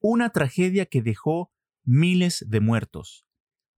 una 0.00 0.30
tragedia 0.30 0.86
que 0.86 1.02
dejó 1.02 1.52
miles 1.84 2.44
de 2.48 2.60
muertos, 2.60 3.26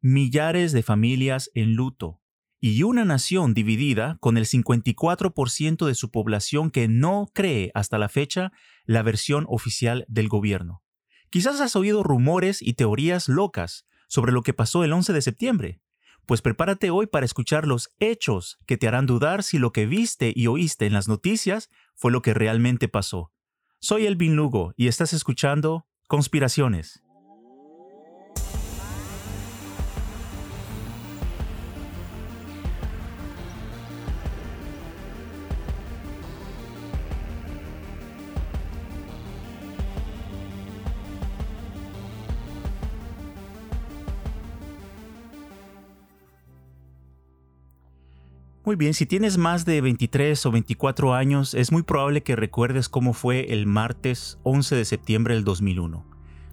millares 0.01 0.73
de 0.73 0.83
familias 0.83 1.51
en 1.55 1.75
luto 1.75 2.21
y 2.61 2.83
una 2.83 3.05
nación 3.05 3.55
dividida 3.55 4.19
con 4.21 4.37
el 4.37 4.45
54% 4.45 5.87
de 5.87 5.95
su 5.95 6.11
población 6.11 6.71
que 6.71 6.89
no 6.89 7.31
cree 7.33 7.71
hasta 7.75 7.99
la 7.99 8.09
fecha 8.09 8.53
la 8.85 9.03
versión 9.03 9.47
oficial 9.49 10.05
del 10.09 10.29
gobierno. 10.29 10.83
Quizás 11.31 11.61
has 11.61 11.77
oído 11.77 12.03
rumores 12.03 12.61
y 12.61 12.75
teorías 12.75 13.29
locas 13.29 13.87
sobre 14.09 14.33
lo 14.33 14.43
que 14.43 14.53
pasó 14.53 14.85
el 14.85 14.93
11 14.93 15.13
de 15.13 15.23
septiembre. 15.23 15.81
Pues 16.27 16.43
prepárate 16.43 16.91
hoy 16.91 17.07
para 17.07 17.25
escuchar 17.25 17.67
los 17.67 17.95
hechos 17.99 18.59
que 18.67 18.77
te 18.77 18.87
harán 18.87 19.07
dudar 19.07 19.43
si 19.43 19.59
lo 19.59 19.73
que 19.73 19.87
viste 19.87 20.33
y 20.35 20.47
oíste 20.49 20.87
en 20.87 20.93
las 20.93 21.09
noticias 21.09 21.71
fue 21.95 22.13
lo 22.13 22.21
que 22.21 22.35
realmente 22.35 22.89
pasó. 22.89 23.33
Soy 23.81 24.07
Elvin 24.07 24.37
Lugo 24.37 24.75
y 24.77 24.89
estás 24.89 25.13
escuchando 25.13 25.87
Conspiraciones. 26.11 27.05
Muy 48.71 48.77
bien, 48.77 48.95
si 48.95 49.05
tienes 49.05 49.37
más 49.37 49.65
de 49.65 49.81
23 49.81 50.47
o 50.47 50.53
24 50.53 51.13
años, 51.13 51.55
es 51.55 51.73
muy 51.73 51.83
probable 51.83 52.23
que 52.23 52.37
recuerdes 52.37 52.89
cómo 52.89 53.15
fue 53.15 53.53
el 53.53 53.67
martes 53.67 54.39
11 54.45 54.77
de 54.77 54.85
septiembre 54.85 55.35
del 55.35 55.43
2001. 55.43 56.10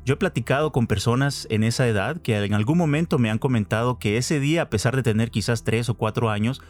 Yo 0.08 0.14
he 0.14 0.18
platicado 0.18 0.72
con 0.72 0.88
personas 0.88 1.48
en 1.50 1.66
esa 1.66 1.86
edad 1.86 2.22
que 2.22 2.42
en 2.42 2.54
algún 2.54 2.78
momento 2.78 3.20
me 3.20 3.30
han 3.30 3.40
comentado 3.40 4.00
que 4.00 4.16
ese 4.16 4.40
día, 4.40 4.62
a 4.62 4.70
pesar 4.70 4.96
de 4.96 5.04
tener 5.04 5.32
quizás 5.32 5.66
3 5.66 5.90
o 5.90 5.96
4 5.96 6.30
años, 6.30 6.62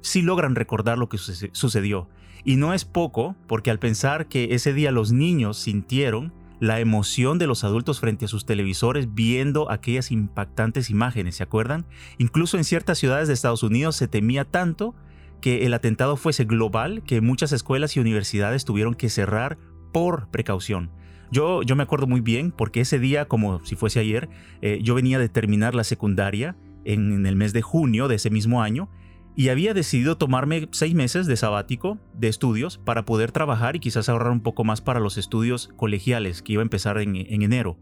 sí 0.00 0.22
logran 0.22 0.56
recordar 0.56 0.98
lo 0.98 1.08
que 1.08 1.16
sucedió. 1.16 2.08
Y 2.42 2.56
no 2.56 2.74
es 2.74 2.84
poco, 2.84 3.36
porque 3.46 3.70
al 3.70 3.78
pensar 3.78 4.26
que 4.26 4.56
ese 4.56 4.72
día 4.72 4.90
los 4.90 5.12
niños 5.12 5.56
sintieron 5.56 6.32
la 6.58 6.80
emoción 6.80 7.38
de 7.38 7.46
los 7.46 7.62
adultos 7.62 8.00
frente 8.00 8.24
a 8.24 8.28
sus 8.28 8.44
televisores 8.44 9.14
viendo 9.14 9.70
aquellas 9.70 10.10
impactantes 10.10 10.90
imágenes, 10.90 11.36
¿se 11.36 11.44
acuerdan? 11.44 11.86
Incluso 12.18 12.56
en 12.56 12.64
ciertas 12.64 12.98
ciudades 12.98 13.28
de 13.28 13.34
Estados 13.34 13.62
Unidos 13.62 13.94
se 13.94 14.08
temía 14.08 14.44
tanto 14.44 14.96
que 15.40 15.64
el 15.64 15.74
atentado 15.74 16.16
fuese 16.16 16.44
global 16.44 17.04
que 17.04 17.20
muchas 17.20 17.52
escuelas 17.52 17.96
y 17.96 18.00
universidades 18.00 18.64
tuvieron 18.64 18.94
que 18.94 19.10
cerrar 19.10 19.58
por 19.92 20.28
precaución. 20.32 20.90
Yo, 21.30 21.62
yo 21.62 21.76
me 21.76 21.82
acuerdo 21.82 22.06
muy 22.06 22.20
bien 22.20 22.50
porque 22.50 22.80
ese 22.80 22.98
día, 22.98 23.26
como 23.26 23.64
si 23.64 23.76
fuese 23.76 24.00
ayer, 24.00 24.28
eh, 24.62 24.80
yo 24.82 24.94
venía 24.94 25.18
de 25.18 25.28
terminar 25.28 25.74
la 25.74 25.84
secundaria 25.84 26.56
en 26.84 27.26
el 27.26 27.36
mes 27.36 27.52
de 27.52 27.62
junio 27.62 28.08
de 28.08 28.16
ese 28.16 28.30
mismo 28.30 28.62
año 28.62 28.88
y 29.36 29.48
había 29.48 29.74
decidido 29.74 30.16
tomarme 30.16 30.68
seis 30.72 30.94
meses 30.94 31.26
de 31.26 31.36
sabático 31.36 31.98
de 32.14 32.28
estudios 32.28 32.78
para 32.78 33.04
poder 33.04 33.32
trabajar 33.32 33.76
y 33.76 33.80
quizás 33.80 34.08
ahorrar 34.08 34.32
un 34.32 34.42
poco 34.42 34.64
más 34.64 34.80
para 34.80 35.00
los 35.00 35.18
estudios 35.18 35.70
colegiales 35.76 36.42
que 36.42 36.54
iba 36.54 36.62
a 36.62 36.64
empezar 36.64 36.98
en, 36.98 37.16
enero. 37.16 37.78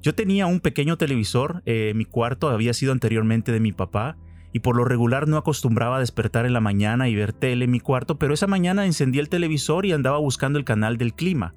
Yo 0.00 0.14
tenía 0.14 0.46
un 0.46 0.60
pequeño 0.60 0.96
televisor, 0.96 1.62
eh, 1.66 1.92
mi 1.96 2.04
cuarto 2.04 2.48
había 2.48 2.72
sido 2.72 2.92
anteriormente 2.92 3.50
de 3.50 3.60
mi 3.60 3.72
papá 3.72 4.16
y 4.52 4.60
por 4.60 4.76
lo 4.76 4.84
regular 4.84 5.26
no 5.26 5.36
acostumbraba 5.36 5.96
a 5.96 6.00
despertar 6.00 6.46
en 6.46 6.52
la 6.52 6.60
mañana 6.60 7.08
y 7.08 7.14
ver 7.14 7.32
tele 7.32 7.64
en 7.64 7.72
mi 7.72 7.80
cuarto, 7.80 8.18
pero 8.18 8.32
esa 8.32 8.46
mañana 8.46 8.86
encendí 8.86 9.18
el 9.18 9.28
televisor 9.28 9.84
y 9.84 9.92
andaba 9.92 10.18
buscando 10.18 10.58
el 10.58 10.64
canal 10.64 10.96
del 10.96 11.14
clima. 11.14 11.54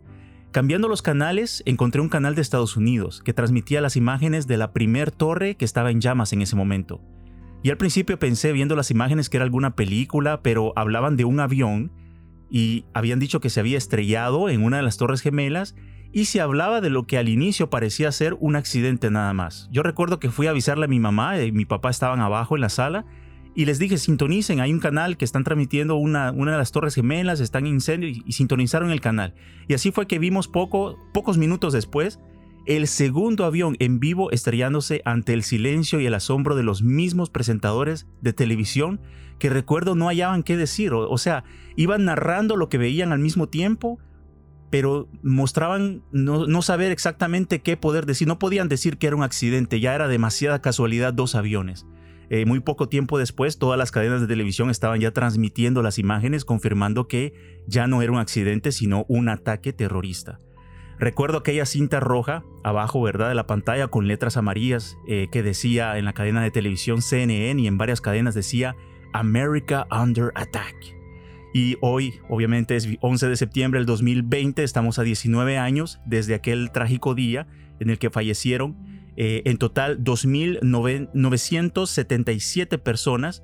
Cambiando 0.52 0.89
los 0.89 1.02
canales, 1.02 1.63
encontré 1.66 2.02
un 2.02 2.09
canal 2.09 2.35
de 2.35 2.41
Estados 2.41 2.75
Unidos 2.75 3.21
que 3.23 3.33
transmitía 3.33 3.80
las 3.80 3.95
imágenes 3.95 4.47
de 4.47 4.57
la 4.57 4.73
primer 4.73 5.09
torre 5.09 5.55
que 5.55 5.63
estaba 5.63 5.91
en 5.91 6.02
llamas 6.02 6.33
en 6.33 6.41
ese 6.41 6.57
momento. 6.57 6.99
Y 7.63 7.69
al 7.69 7.77
principio 7.77 8.19
pensé 8.19 8.52
viendo 8.52 8.75
las 8.75 8.91
imágenes 8.91 9.29
que 9.29 9.38
era 9.38 9.45
alguna 9.45 9.78
película, 9.78 10.41
pero 10.41 10.73
hablaban 10.75 11.16
de 11.16 11.23
un 11.23 11.39
avión 11.39 11.94
y 12.50 12.84
habían 12.94 13.19
dicho 13.19 13.39
que 13.39 13.50
se 13.50 13.62
había 13.62 13.78
estrellado 13.78 14.50
en 14.50 14.62
una 14.62 14.75
de 14.75 14.84
las 14.84 14.97
torres 14.97 15.22
gemelas 15.22 15.73
y 16.12 16.25
se 16.25 16.41
hablaba 16.41 16.81
de 16.81 16.89
lo 16.89 17.07
que 17.07 17.18
al 17.18 17.29
inicio 17.29 17.69
parecía 17.69 18.12
ser 18.12 18.35
un 18.41 18.57
accidente 18.57 19.09
nada 19.09 19.31
más. 19.33 19.69
Yo 19.72 19.83
recuerdo 19.83 20.19
que 20.19 20.31
fui 20.31 20.47
a 20.47 20.50
avisarle 20.50 20.83
a 20.83 20.89
mi 20.89 21.00
mamá 21.00 21.39
y 21.39 21.53
mi 21.53 21.63
papá 21.63 21.89
estaban 21.89 22.19
abajo 22.19 22.56
en 22.56 22.62
la 22.62 22.69
sala 22.69 23.06
y 23.53 23.66
les 23.66 23.79
dije 23.79 23.97
sintonicen, 23.97 24.62
hay 24.62 24.72
un 24.72 24.79
canal 24.79 25.17
que 25.17 25.25
están 25.25 25.44
transmitiendo 25.44 25.95
una, 25.95 26.31
una 26.31 26.53
de 26.53 26.57
las 26.57 26.72
torres 26.72 26.95
gemelas, 26.95 27.39
están 27.39 27.66
en 27.67 27.73
incendio 27.73 28.09
y, 28.09 28.31
sintonizaron 28.31 28.91
el 28.91 29.01
canal. 29.01 29.34
Y 29.67 29.73
así 29.73 29.91
fue 29.91 30.07
que 30.07 30.19
vimos 30.19 30.47
poco, 30.47 30.97
pocos 31.13 31.38
minutos 31.38 31.73
después 31.73 32.19
el 32.66 32.88
segundo 32.88 33.45
avión 33.45 33.75
en 33.79 34.00
vivo 34.00 34.31
estrellándose 34.31 35.01
ante 35.06 35.34
el 35.34 35.44
silencio 35.44 36.00
y 36.00 36.06
el 36.06 36.13
asombro 36.13 36.56
de 36.56 36.63
los 36.63 36.84
mismos 36.84 37.29
presentadores 37.29 38.07
de 38.22 38.34
televisión 38.34 39.01
que 39.39 39.50
recuerdo 39.50 39.95
no 39.95 40.07
hallaban 40.07 40.44
qué 40.44 40.56
decir, 40.56 40.94
o, 40.94 41.18
sea, 41.18 41.44
iban 41.75 42.06
narrando 42.06 42.56
lo 42.57 42.69
que 42.69 42.78
veían 42.78 43.12
al 43.12 43.18
mismo 43.18 43.50
tiempo, 43.50 43.97
pero 44.69 45.09
mostraban 45.23 46.03
no, 46.12 46.62
saber 46.62 46.91
exactamente 46.91 47.62
qué 47.62 47.75
poder 47.75 48.06
decir, 48.06 48.28
no 48.28 48.38
podían 48.38 48.69
decir 48.69 49.00
que 49.00 49.07
era 49.07 49.16
un 49.16 49.23
accidente, 49.23 49.79
ya 49.79 49.95
era 49.95 50.07
demasiada 50.07 50.62
casualidad 50.62 51.13
dos 51.13 51.33
aviones. 51.33 51.88
Eh, 52.34 52.46
muy 52.46 52.62
poco 52.62 52.88
tiempo 52.88 53.19
después, 53.19 53.59
todas 53.59 53.78
las 53.78 53.92
cadenas 53.92 54.22
de 54.22 54.28
televisión 54.28 54.69
estaban 54.69 55.02
ya 55.02 55.12
transmitiendo 55.12 55.84
las 55.84 56.00
imágenes, 56.00 56.46
confirmando 56.46 57.06
que 57.09 57.34
ya 57.68 57.88
no 57.88 58.02
era 58.02 58.14
un 58.14 58.19
accidente, 58.19 58.72
sino 58.72 59.03
un 59.09 59.28
ataque 59.28 59.74
terrorista. 59.74 60.40
Recuerdo 60.97 61.40
aquella 61.40 61.66
cinta 61.66 62.00
roja 62.00 62.46
abajo, 62.64 63.02
¿verdad?, 63.02 63.28
de 63.28 63.36
la 63.36 63.47
pantalla 63.47 63.90
con 63.90 64.08
letras 64.08 64.38
amarillas 64.38 64.96
eh, 65.09 65.28
que 65.30 65.44
decía 65.44 65.97
en 65.97 66.06
la 66.06 66.14
cadena 66.14 66.42
de 66.42 66.52
televisión 66.52 67.02
CNN 67.02 67.62
y 67.62 67.68
en 67.68 67.78
varias 67.78 68.00
cadenas 68.00 68.34
decía 68.34 68.78
America 69.12 69.86
Under 69.92 70.31
Attack. 70.36 70.74
Y 71.53 71.75
hoy, 71.81 72.13
obviamente, 72.30 72.78
es 72.78 72.88
11 73.02 73.28
de 73.28 73.36
septiembre 73.36 73.81
del 73.81 73.88
2020, 73.88 74.63
estamos 74.63 75.00
a 75.00 75.03
19 75.03 75.58
años 75.58 76.00
desde 76.06 76.36
aquel 76.36 76.72
trágico 76.72 77.13
día 77.13 77.48
en 77.81 77.90
el 77.90 78.00
que 78.00 78.09
fallecieron 78.09 78.91
eh, 79.17 79.41
en 79.45 79.57
total 79.57 80.03
2.977 80.03 82.79
personas 82.79 83.44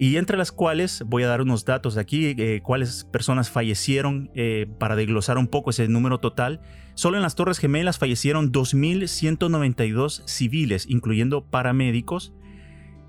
y 0.00 0.16
entre 0.16 0.38
las 0.38 0.50
cuales 0.50 1.04
voy 1.06 1.24
a 1.24 1.28
dar 1.28 1.42
unos 1.42 1.66
datos 1.66 1.98
aquí, 1.98 2.34
eh, 2.38 2.62
cuáles 2.62 3.04
personas 3.04 3.50
fallecieron 3.50 4.30
eh, 4.34 4.66
para 4.78 4.96
desglosar 4.96 5.36
un 5.36 5.46
poco 5.46 5.68
ese 5.68 5.88
número 5.88 6.20
total. 6.20 6.62
Solo 6.94 7.18
en 7.18 7.22
las 7.22 7.34
Torres 7.34 7.58
Gemelas 7.58 7.98
fallecieron 7.98 8.50
2.192 8.50 10.26
civiles, 10.26 10.86
incluyendo 10.88 11.44
paramédicos. 11.44 12.32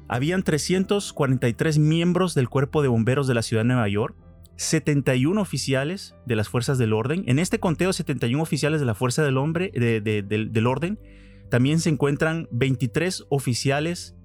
Habían 0.10 0.44
343 0.44 1.80
miembros 1.80 2.36
del 2.36 2.50
cuerpo 2.50 2.82
de 2.82 2.90
bomberos 2.90 3.26
de 3.26 3.36
la 3.36 3.42
ciudad 3.42 3.64
de 3.64 3.68
Nueva 3.68 3.88
York, 3.88 4.18
71 4.58 5.40
oficiales 5.40 6.16
de 6.26 6.36
las 6.36 6.50
fuerzas 6.50 6.78
del 6.78 6.92
orden. 6.92 7.24
En 7.26 7.40
este 7.40 7.62
conteo, 7.62 7.94
71 7.94 8.44
oficiales 8.44 8.82
de 8.82 8.86
la 8.86 8.96
fuerza 8.96 9.24
del, 9.24 9.38
hombre, 9.38 9.72
del 9.72 10.68
orden. 10.68 11.00
También 11.52 11.82
se 11.82 11.90
encuentran 11.90 12.48
23 12.52 13.26
oficiales 13.28 14.16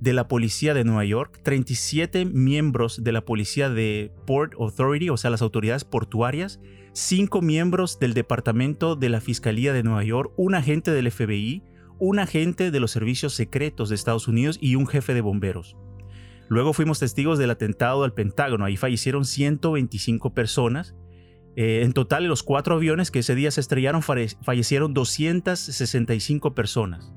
de 0.00 0.12
la 0.12 0.26
policía 0.26 0.74
de 0.74 0.82
Nueva 0.82 1.04
York, 1.04 1.38
37 1.44 2.24
miembros 2.24 3.04
de 3.04 3.12
la 3.12 3.24
policía 3.24 3.70
de 3.70 4.12
Port 4.26 4.54
Authority, 4.58 5.08
o 5.08 5.16
sea, 5.16 5.30
las 5.30 5.42
autoridades 5.42 5.84
portuarias, 5.84 6.58
5 6.92 7.40
miembros 7.40 8.00
del 8.00 8.14
departamento 8.14 8.96
de 8.96 9.10
la 9.10 9.20
Fiscalía 9.20 9.72
de 9.72 9.84
Nueva 9.84 10.02
York, 10.02 10.32
un 10.36 10.56
agente 10.56 10.90
del 10.90 11.08
FBI, 11.08 11.62
un 12.00 12.18
agente 12.18 12.72
de 12.72 12.80
los 12.80 12.90
servicios 12.90 13.32
secretos 13.32 13.88
de 13.88 13.94
Estados 13.94 14.26
Unidos 14.26 14.58
y 14.60 14.74
un 14.74 14.88
jefe 14.88 15.14
de 15.14 15.20
bomberos. 15.20 15.76
Luego 16.48 16.72
fuimos 16.72 16.98
testigos 16.98 17.38
del 17.38 17.50
atentado 17.50 18.02
al 18.02 18.12
Pentágono, 18.12 18.64
ahí 18.64 18.76
fallecieron 18.76 19.24
125 19.24 20.34
personas. 20.34 20.96
Eh, 21.56 21.82
en 21.82 21.92
total, 21.92 22.24
en 22.24 22.28
los 22.30 22.42
cuatro 22.42 22.76
aviones 22.76 23.10
que 23.10 23.18
ese 23.18 23.34
día 23.34 23.50
se 23.50 23.60
estrellaron 23.60 24.02
fallecieron 24.02 24.94
265 24.94 26.54
personas 26.54 27.12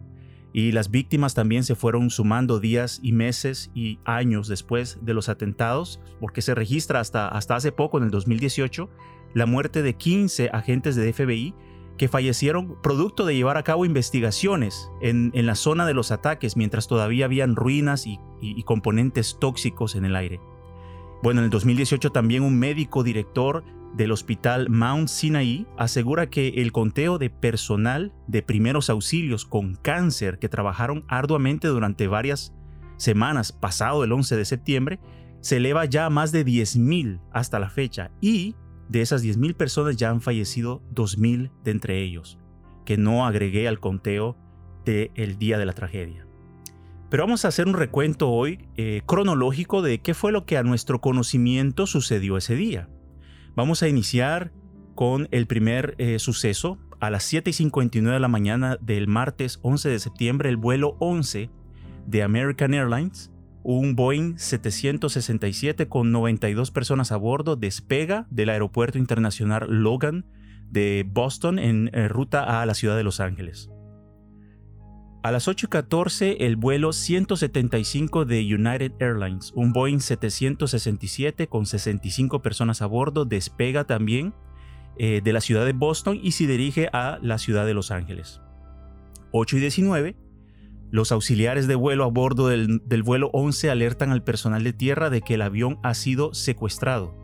y 0.57 0.71
las 0.71 0.89
víctimas 0.89 1.33
también 1.33 1.65
se 1.65 1.75
fueron 1.75 2.09
sumando 2.09 2.61
días 2.61 3.01
y 3.03 3.11
meses 3.11 3.71
y 3.73 3.99
años 4.05 4.47
después 4.47 4.99
de 5.01 5.13
los 5.13 5.27
atentados, 5.27 5.99
porque 6.21 6.41
se 6.41 6.55
registra 6.55 7.01
hasta, 7.01 7.27
hasta 7.27 7.57
hace 7.57 7.73
poco, 7.73 7.97
en 7.97 8.05
el 8.05 8.09
2018, 8.09 8.89
la 9.33 9.45
muerte 9.45 9.81
de 9.81 9.95
15 9.95 10.51
agentes 10.53 10.95
de 10.95 11.11
FBI 11.11 11.53
que 11.97 12.07
fallecieron 12.07 12.81
producto 12.81 13.25
de 13.25 13.35
llevar 13.35 13.57
a 13.57 13.63
cabo 13.63 13.83
investigaciones 13.83 14.89
en, 15.01 15.31
la 15.33 15.55
zona 15.55 15.85
de 15.85 15.93
los 15.93 16.13
ataques 16.13 16.55
mientras 16.55 16.87
todavía 16.87 17.25
habían 17.25 17.57
ruinas 17.57 18.05
y 18.07 18.63
componentes 18.63 19.37
tóxicos 19.41 19.95
en 19.95 20.05
el 20.05 20.15
aire. 20.15 20.39
Bueno, 21.25 21.41
en 21.41 21.45
el 21.45 21.49
2018 21.49 22.11
también 22.11 22.43
un 22.43 22.59
médico 22.59 23.03
director 23.03 23.63
del 23.95 24.11
hospital 24.11 24.69
Mount 24.69 25.07
Sinai 25.07 25.67
asegura 25.77 26.29
que 26.29 26.49
el 26.57 26.71
conteo 26.71 27.17
de 27.17 27.29
personal 27.29 28.13
de 28.27 28.41
primeros 28.41 28.89
auxilios 28.89 29.45
con 29.45 29.75
cáncer 29.75 30.39
que 30.39 30.49
trabajaron 30.49 31.05
arduamente 31.07 31.67
durante 31.67 32.07
varias 32.07 32.53
semanas 32.97 33.51
pasado 33.51 34.03
el 34.03 34.11
11 34.11 34.35
de 34.35 34.45
septiembre 34.45 34.99
se 35.41 35.57
eleva 35.57 35.85
ya 35.85 36.05
a 36.05 36.09
más 36.09 36.31
de 36.31 36.45
10.000 36.45 37.21
hasta 37.31 37.59
la 37.59 37.69
fecha 37.69 38.11
y 38.19 38.55
de 38.89 39.01
esas 39.01 39.23
10.000 39.23 39.55
personas 39.55 39.95
ya 39.95 40.09
han 40.09 40.21
fallecido 40.21 40.81
2.000 40.93 41.51
de 41.63 41.71
entre 41.71 42.01
ellos. 42.01 42.39
que 42.85 42.97
no 42.97 43.25
agregué 43.25 43.67
al 43.67 43.79
conteo 43.79 44.37
del 44.85 45.37
día 45.39 45.57
de 45.57 45.65
la 45.65 45.73
tragedia. 45.73 46.27
Pero 47.09 47.23
vamos 47.23 47.45
a 47.45 47.47
hacer 47.47 47.67
un 47.67 47.73
recuento 47.73 48.29
hoy 48.29 48.67
eh, 48.77 49.01
cronológico 49.05 49.81
de 49.81 50.01
qué 50.01 50.13
fue 50.13 50.31
lo 50.31 50.45
que 50.45 50.57
a 50.57 50.63
nuestro 50.63 51.01
conocimiento 51.01 51.87
sucedió 51.87 52.37
ese 52.37 52.55
día. 52.55 52.87
Vamos 53.55 53.81
a 53.83 53.87
iniciar 53.87 54.51
con 54.95 55.29
el 55.31 55.47
primer 55.47 55.95
eh, 55.97 56.19
suceso. 56.19 56.77
A 56.99 57.09
las 57.09 57.31
7.59 57.31 58.13
de 58.13 58.19
la 58.19 58.27
mañana 58.27 58.77
del 58.81 59.07
martes 59.07 59.59
11 59.61 59.89
de 59.89 59.99
septiembre, 59.99 60.49
el 60.49 60.57
vuelo 60.57 60.95
11 60.99 61.49
de 62.05 62.23
American 62.23 62.73
Airlines, 62.73 63.31
un 63.63 63.95
Boeing 63.95 64.37
767 64.37 65.87
con 65.87 66.11
92 66.11 66.71
personas 66.71 67.11
a 67.11 67.17
bordo, 67.17 67.55
despega 67.55 68.27
del 68.29 68.49
Aeropuerto 68.49 68.97
Internacional 68.97 69.67
Logan 69.69 70.25
de 70.69 71.05
Boston 71.07 71.59
en 71.59 71.89
eh, 71.93 72.07
ruta 72.07 72.61
a 72.61 72.65
la 72.65 72.73
ciudad 72.73 72.95
de 72.95 73.03
Los 73.03 73.19
Ángeles. 73.19 73.69
A 75.25 75.31
las 75.31 75.47
8.14 75.47 76.35
el 76.41 76.55
vuelo 76.55 76.93
175 76.93 78.25
de 78.25 78.41
United 78.41 78.91
Airlines, 78.99 79.51
un 79.55 79.73
Boeing 79.73 79.97
767 79.97 81.47
con 81.47 81.65
65 81.65 82.43
personas 82.43 82.83
a 82.83 82.85
bordo, 82.85 83.25
despega 83.25 83.85
también 83.85 84.35
eh, 84.99 85.21
de 85.23 85.33
la 85.33 85.41
ciudad 85.41 85.65
de 85.65 85.73
Boston 85.73 86.19
y 86.21 86.33
se 86.33 86.45
dirige 86.45 86.89
a 86.93 87.17
la 87.23 87.39
ciudad 87.39 87.65
de 87.65 87.73
Los 87.73 87.89
Ángeles. 87.89 88.39
8 89.31 89.57
y 89.57 89.61
19, 89.61 90.15
los 90.91 91.11
auxiliares 91.11 91.65
de 91.65 91.73
vuelo 91.73 92.03
a 92.03 92.09
bordo 92.09 92.47
del, 92.47 92.83
del 92.85 93.01
vuelo 93.01 93.31
11 93.33 93.71
alertan 93.71 94.11
al 94.11 94.23
personal 94.23 94.63
de 94.63 94.73
tierra 94.73 95.09
de 95.09 95.21
que 95.21 95.33
el 95.33 95.41
avión 95.41 95.79
ha 95.81 95.95
sido 95.95 96.35
secuestrado. 96.35 97.15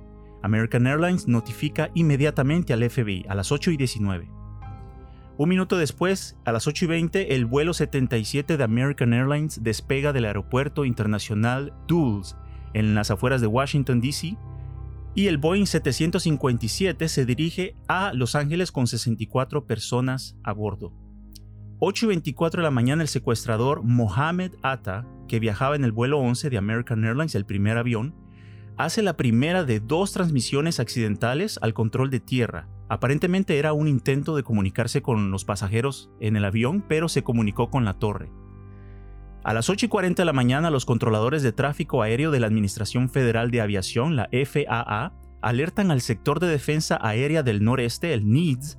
American 0.41 0.87
Airlines 0.87 1.27
notifica 1.27 1.91
inmediatamente 1.93 2.73
al 2.73 2.81
FBI 2.89 3.27
a 3.29 3.35
las 3.35 3.51
8 3.51 3.69
y 3.69 3.77
19. 3.77 4.40
Un 5.41 5.49
minuto 5.49 5.75
después, 5.75 6.37
a 6.45 6.51
las 6.51 6.67
8 6.67 6.85
y 6.85 6.87
20, 6.87 7.35
el 7.35 7.47
vuelo 7.47 7.73
77 7.73 8.57
de 8.57 8.63
American 8.63 9.11
Airlines 9.11 9.63
despega 9.63 10.13
del 10.13 10.25
aeropuerto 10.25 10.85
internacional 10.85 11.73
Dulles, 11.87 12.35
en 12.75 12.93
las 12.93 13.09
afueras 13.09 13.41
de 13.41 13.47
Washington, 13.47 14.01
D.C., 14.01 14.37
y 15.15 15.25
el 15.25 15.39
Boeing 15.39 15.65
757 15.65 17.09
se 17.09 17.25
dirige 17.25 17.75
a 17.87 18.13
Los 18.13 18.35
Ángeles 18.35 18.71
con 18.71 18.85
64 18.85 19.65
personas 19.65 20.37
a 20.43 20.53
bordo. 20.53 20.93
8 21.79 22.05
y 22.05 22.09
24 22.09 22.61
de 22.61 22.63
la 22.63 22.69
mañana, 22.69 23.01
el 23.01 23.07
secuestrador 23.07 23.81
Mohamed 23.81 24.51
Atta, 24.61 25.07
que 25.27 25.39
viajaba 25.39 25.75
en 25.75 25.85
el 25.85 25.91
vuelo 25.91 26.19
11 26.19 26.51
de 26.51 26.59
American 26.59 27.03
Airlines, 27.03 27.33
el 27.33 27.47
primer 27.47 27.79
avión, 27.79 28.13
hace 28.83 29.01
la 29.01 29.17
primera 29.17 29.63
de 29.63 29.79
dos 29.79 30.13
transmisiones 30.13 30.79
accidentales 30.79 31.59
al 31.61 31.73
control 31.73 32.09
de 32.09 32.19
tierra, 32.19 32.67
Aparentemente 32.91 33.57
era 33.57 33.71
un 33.71 33.87
intento 33.87 34.35
de 34.35 34.43
comunicarse 34.43 35.01
con 35.01 35.31
los 35.31 35.45
pasajeros 35.45 36.09
en 36.19 36.35
el 36.35 36.43
avión, 36.43 36.83
pero 36.85 37.07
se 37.07 37.23
comunicó 37.23 37.69
con 37.69 37.85
la 37.85 37.93
torre. 37.93 38.29
A 39.45 39.53
las 39.53 39.69
8 39.69 39.85
y 39.85 39.87
40 39.87 40.23
de 40.23 40.25
la 40.25 40.33
mañana, 40.33 40.69
los 40.69 40.83
controladores 40.83 41.41
de 41.41 41.53
tráfico 41.53 42.01
aéreo 42.01 42.31
de 42.31 42.41
la 42.41 42.47
Administración 42.47 43.07
Federal 43.07 43.49
de 43.49 43.61
Aviación, 43.61 44.17
la 44.17 44.27
FAA, 44.33 45.13
alertan 45.41 45.89
al 45.89 46.01
sector 46.01 46.41
de 46.41 46.47
defensa 46.49 46.99
aérea 47.01 47.43
del 47.43 47.63
noreste, 47.63 48.13
el 48.13 48.29
NEADS, 48.29 48.77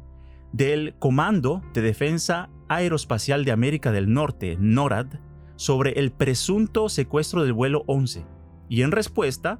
del 0.52 0.94
Comando 0.98 1.62
de 1.72 1.80
Defensa 1.80 2.50
Aeroespacial 2.68 3.46
de 3.46 3.52
América 3.52 3.92
del 3.92 4.12
Norte, 4.12 4.58
NORAD, 4.60 5.20
sobre 5.56 5.92
el 5.92 6.12
presunto 6.12 6.90
secuestro 6.90 7.44
del 7.44 7.54
vuelo 7.54 7.82
11. 7.86 8.26
Y 8.68 8.82
en 8.82 8.92
respuesta, 8.92 9.58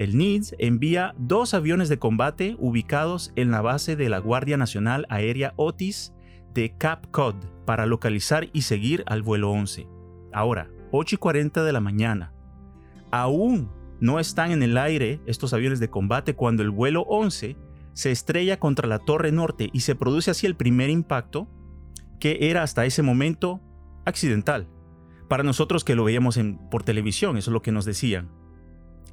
el 0.00 0.16
NIDS 0.16 0.54
envía 0.58 1.14
dos 1.18 1.52
aviones 1.52 1.90
de 1.90 1.98
combate 1.98 2.56
ubicados 2.58 3.34
en 3.36 3.50
la 3.50 3.60
base 3.60 3.96
de 3.96 4.08
la 4.08 4.16
Guardia 4.16 4.56
Nacional 4.56 5.04
Aérea 5.10 5.52
Otis 5.56 6.14
de 6.54 6.74
Cap 6.78 7.08
Cod 7.10 7.34
para 7.66 7.84
localizar 7.84 8.48
y 8.54 8.62
seguir 8.62 9.04
al 9.04 9.20
vuelo 9.20 9.50
11. 9.50 9.86
Ahora, 10.32 10.70
8 10.90 11.16
y 11.16 11.18
40 11.18 11.64
de 11.64 11.72
la 11.74 11.80
mañana. 11.80 12.32
Aún 13.10 13.70
no 14.00 14.18
están 14.18 14.52
en 14.52 14.62
el 14.62 14.78
aire 14.78 15.20
estos 15.26 15.52
aviones 15.52 15.80
de 15.80 15.90
combate 15.90 16.34
cuando 16.34 16.62
el 16.62 16.70
vuelo 16.70 17.02
11 17.02 17.58
se 17.92 18.10
estrella 18.10 18.58
contra 18.58 18.88
la 18.88 19.00
torre 19.00 19.32
norte 19.32 19.68
y 19.70 19.80
se 19.80 19.96
produce 19.96 20.30
así 20.30 20.46
el 20.46 20.56
primer 20.56 20.88
impacto 20.88 21.46
que 22.18 22.38
era 22.48 22.62
hasta 22.62 22.86
ese 22.86 23.02
momento 23.02 23.60
accidental. 24.06 24.66
Para 25.28 25.42
nosotros 25.42 25.84
que 25.84 25.94
lo 25.94 26.04
veíamos 26.04 26.40
por 26.70 26.84
televisión, 26.84 27.36
eso 27.36 27.50
es 27.50 27.52
lo 27.52 27.60
que 27.60 27.70
nos 27.70 27.84
decían. 27.84 28.39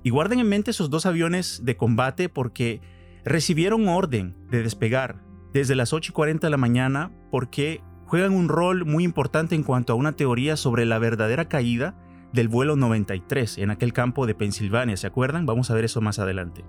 Y 0.07 0.09
guarden 0.09 0.39
en 0.39 0.47
mente 0.47 0.71
esos 0.71 0.89
dos 0.89 1.05
aviones 1.05 1.65
de 1.65 1.75
combate 1.75 2.29
porque 2.29 2.79
recibieron 3.25 3.89
orden 3.89 4.37
de 4.49 4.63
despegar 4.63 5.21
desde 5.53 5.75
las 5.75 5.91
8 5.91 6.11
y 6.11 6.15
40 6.15 6.47
de 6.47 6.51
la 6.51 6.55
mañana 6.55 7.11
porque 7.29 7.81
juegan 8.05 8.31
un 8.31 8.47
rol 8.47 8.85
muy 8.85 9.03
importante 9.03 9.53
en 9.53 9.63
cuanto 9.63 9.91
a 9.91 9.97
una 9.97 10.13
teoría 10.13 10.55
sobre 10.55 10.85
la 10.85 10.97
verdadera 10.97 11.49
caída 11.49 12.01
del 12.31 12.47
vuelo 12.47 12.77
93 12.77 13.57
en 13.57 13.69
aquel 13.69 13.91
campo 13.91 14.25
de 14.25 14.33
Pensilvania, 14.33 14.95
¿se 14.95 15.07
acuerdan? 15.07 15.45
Vamos 15.45 15.71
a 15.71 15.73
ver 15.73 15.83
eso 15.83 15.99
más 15.99 16.19
adelante. 16.19 16.63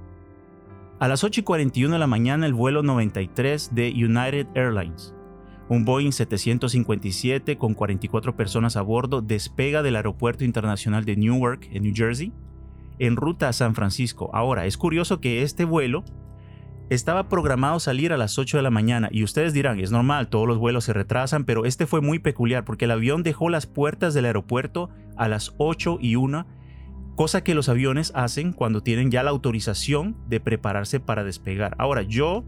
A 0.99 1.07
las 1.07 1.23
8 1.23 1.43
y 1.43 1.45
41 1.45 1.93
de 1.93 1.99
la 2.01 2.09
mañana 2.09 2.45
el 2.45 2.55
vuelo 2.55 2.83
93 2.83 3.73
de 3.73 3.91
United 3.91 4.49
Airlines, 4.57 5.15
un 5.69 5.85
Boeing 5.85 6.11
757 6.11 7.57
con 7.57 7.75
44 7.75 8.35
personas 8.35 8.77
a 8.77 8.83
bordo, 8.83 9.23
despega 9.23 9.85
del 9.85 9.95
Aeropuerto 9.95 10.43
Internacional 10.43 11.05
de 11.05 11.15
Newark, 11.15 11.69
en 11.71 11.85
New 11.85 11.93
Jersey, 11.95 12.33
en 12.99 13.17
ruta 13.17 13.49
a 13.49 13.53
San 13.53 13.75
Francisco. 13.75 14.31
Ahora, 14.33 14.67
es 14.67 14.77
curioso 14.77 15.21
que 15.21 15.43
este 15.43 15.65
vuelo 15.65 16.05
estaba 16.91 17.29
programado 17.29 17.81
salir 17.81 18.13
a 18.13 18.17
las 18.17 18.39
8 18.39 18.57
de 18.57 18.63
la 18.63 18.71
mañana 18.71 19.09
y 19.13 19.23
ustedes 19.23 19.53
dirán, 19.53 19.79
es 19.79 19.91
normal, 19.91 20.29
todos 20.29 20.49
los 20.49 20.59
vuelos 20.59 20.85
se 20.85 20.95
retrasan, 20.95 21.45
pero 21.45 21.67
este 21.67 21.87
fue 21.87 22.01
muy 22.01 22.19
peculiar 22.19 22.65
porque 22.65 22.87
el 22.87 22.93
avión 22.93 23.23
dejó 23.23 23.51
las 23.51 23.67
puertas 23.67 24.15
del 24.15 24.25
aeropuerto 24.25 24.89
a 25.17 25.29
las 25.29 25.55
8 25.59 25.99
y 26.01 26.17
1, 26.17 26.47
cosa 27.15 27.45
que 27.45 27.55
los 27.55 27.69
aviones 27.69 28.13
hacen 28.15 28.53
cuando 28.53 28.83
tienen 28.83 29.11
ya 29.11 29.23
la 29.23 29.31
autorización 29.31 30.17
de 30.29 30.41
prepararse 30.41 30.99
para 30.99 31.25
despegar. 31.25 31.75
Ahora, 31.79 32.03
yo 32.03 32.45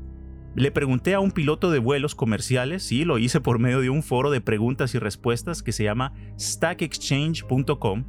le 0.55 0.73
pregunté 0.73 1.15
a 1.15 1.21
un 1.21 1.31
piloto 1.31 1.71
de 1.71 1.79
vuelos 1.79 2.15
comerciales, 2.15 2.83
sí, 2.83 3.05
lo 3.05 3.19
hice 3.19 3.41
por 3.41 3.59
medio 3.59 3.81
de 3.81 3.91
un 3.91 4.03
foro 4.03 4.31
de 4.31 4.41
preguntas 4.41 4.95
y 4.95 4.99
respuestas 4.99 5.63
que 5.63 5.73
se 5.73 5.85
llama 5.85 6.13
stackexchange.com, 6.39 8.05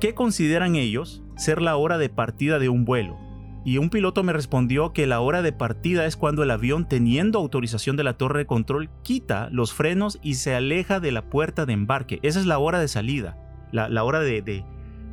¿qué 0.00 0.14
consideran 0.14 0.76
ellos 0.76 1.22
ser 1.36 1.60
la 1.60 1.76
hora 1.76 1.98
de 1.98 2.08
partida 2.08 2.58
de 2.58 2.68
un 2.68 2.84
vuelo? 2.84 3.18
Y 3.62 3.76
un 3.76 3.90
piloto 3.90 4.22
me 4.22 4.32
respondió 4.32 4.94
que 4.94 5.06
la 5.06 5.20
hora 5.20 5.42
de 5.42 5.52
partida 5.52 6.06
es 6.06 6.16
cuando 6.16 6.42
el 6.42 6.50
avión, 6.50 6.88
teniendo 6.88 7.38
autorización 7.38 7.96
de 7.96 8.04
la 8.04 8.14
torre 8.14 8.40
de 8.40 8.46
control, 8.46 8.88
quita 9.02 9.50
los 9.52 9.74
frenos 9.74 10.18
y 10.22 10.34
se 10.34 10.54
aleja 10.54 10.98
de 10.98 11.12
la 11.12 11.28
puerta 11.28 11.66
de 11.66 11.74
embarque. 11.74 12.20
Esa 12.22 12.40
es 12.40 12.46
la 12.46 12.58
hora 12.58 12.80
de 12.80 12.88
salida, 12.88 13.36
la, 13.70 14.02
hora 14.02 14.20
de, 14.20 14.64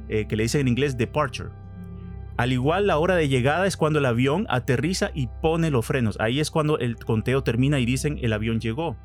eh, 0.07 0.27
que 0.27 0.35
le 0.37 0.43
dicen 0.43 0.61
en 0.61 0.69
inglés 0.69 0.97
departure. 0.97 1.49
Al 2.37 2.53
igual, 2.53 2.87
la 2.87 2.99
hora 2.99 3.15
de 3.15 3.27
llegada 3.27 3.67
es 3.67 3.75
cuando 3.75 3.99
el 3.99 4.05
avión 4.05 4.45
aterriza 4.49 5.11
y 5.13 5.27
pone 5.41 5.69
los 5.69 5.85
frenos. 5.85 6.17
Ahí 6.21 6.39
es 6.39 6.49
cuando 6.49 6.79
el 6.79 6.95
conteo 6.95 7.43
termina 7.43 7.79
y 7.79 7.85
dicen 7.85 8.17
el 8.21 8.31
avión 8.31 8.61
llegó. 8.61 8.95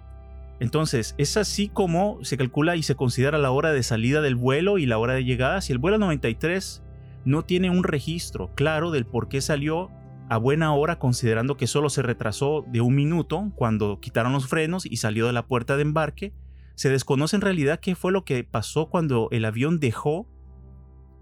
Entonces, 0.63 1.17
es 1.19 1.37
así 1.37 1.69
como 1.69 2.21
se 2.23 2.37
calcula 2.37 2.77
y 2.77 2.85
se 2.85 2.95
considera 2.95 3.37
la 3.37 3.51
hora 3.51 3.73
de 3.73 3.83
salida 3.83 4.21
del 4.21 4.37
vuelo 4.37 4.79
y 4.79 4.87
la 4.87 4.97
hora 4.97 5.15
de 5.15 5.25
llegada. 5.25 5.61
Si 5.61 5.73
el 5.73 5.79
vuelo 5.79 5.99
93 5.99 6.85
no 7.25 7.45
tiene 7.45 7.69
un 7.69 7.83
registro 7.83 8.55
claro 8.55 8.93
del 8.93 9.05
por 9.05 9.27
qué 9.27 9.41
salió 9.41 9.91
a 10.29 10.37
buena 10.37 10.73
hora, 10.73 11.01
considerando 11.01 11.57
que 11.57 11.67
solo 11.67 11.91
se 11.91 12.03
retrasó 12.03 12.65
de 12.69 12.81
un 12.81 12.95
minuto 12.95 13.51
cuando 13.57 13.99
quitaron 13.99 14.33
los 14.33 14.47
frenos 14.47 14.87
y 14.87 14.99
salió 14.99 15.27
de 15.27 15.33
la 15.33 15.49
puerta 15.49 15.77
de 15.77 15.83
embarque, 15.83 16.33
se 16.77 16.91
desconoce 16.91 17.35
en 17.35 17.43
realidad 17.43 17.81
qué 17.81 17.97
fue 17.97 18.13
lo 18.13 18.25
que 18.25 18.45
pasó 18.45 18.89
cuando 18.89 19.27
el 19.33 19.45
avión 19.45 19.81
dejó 19.81 20.29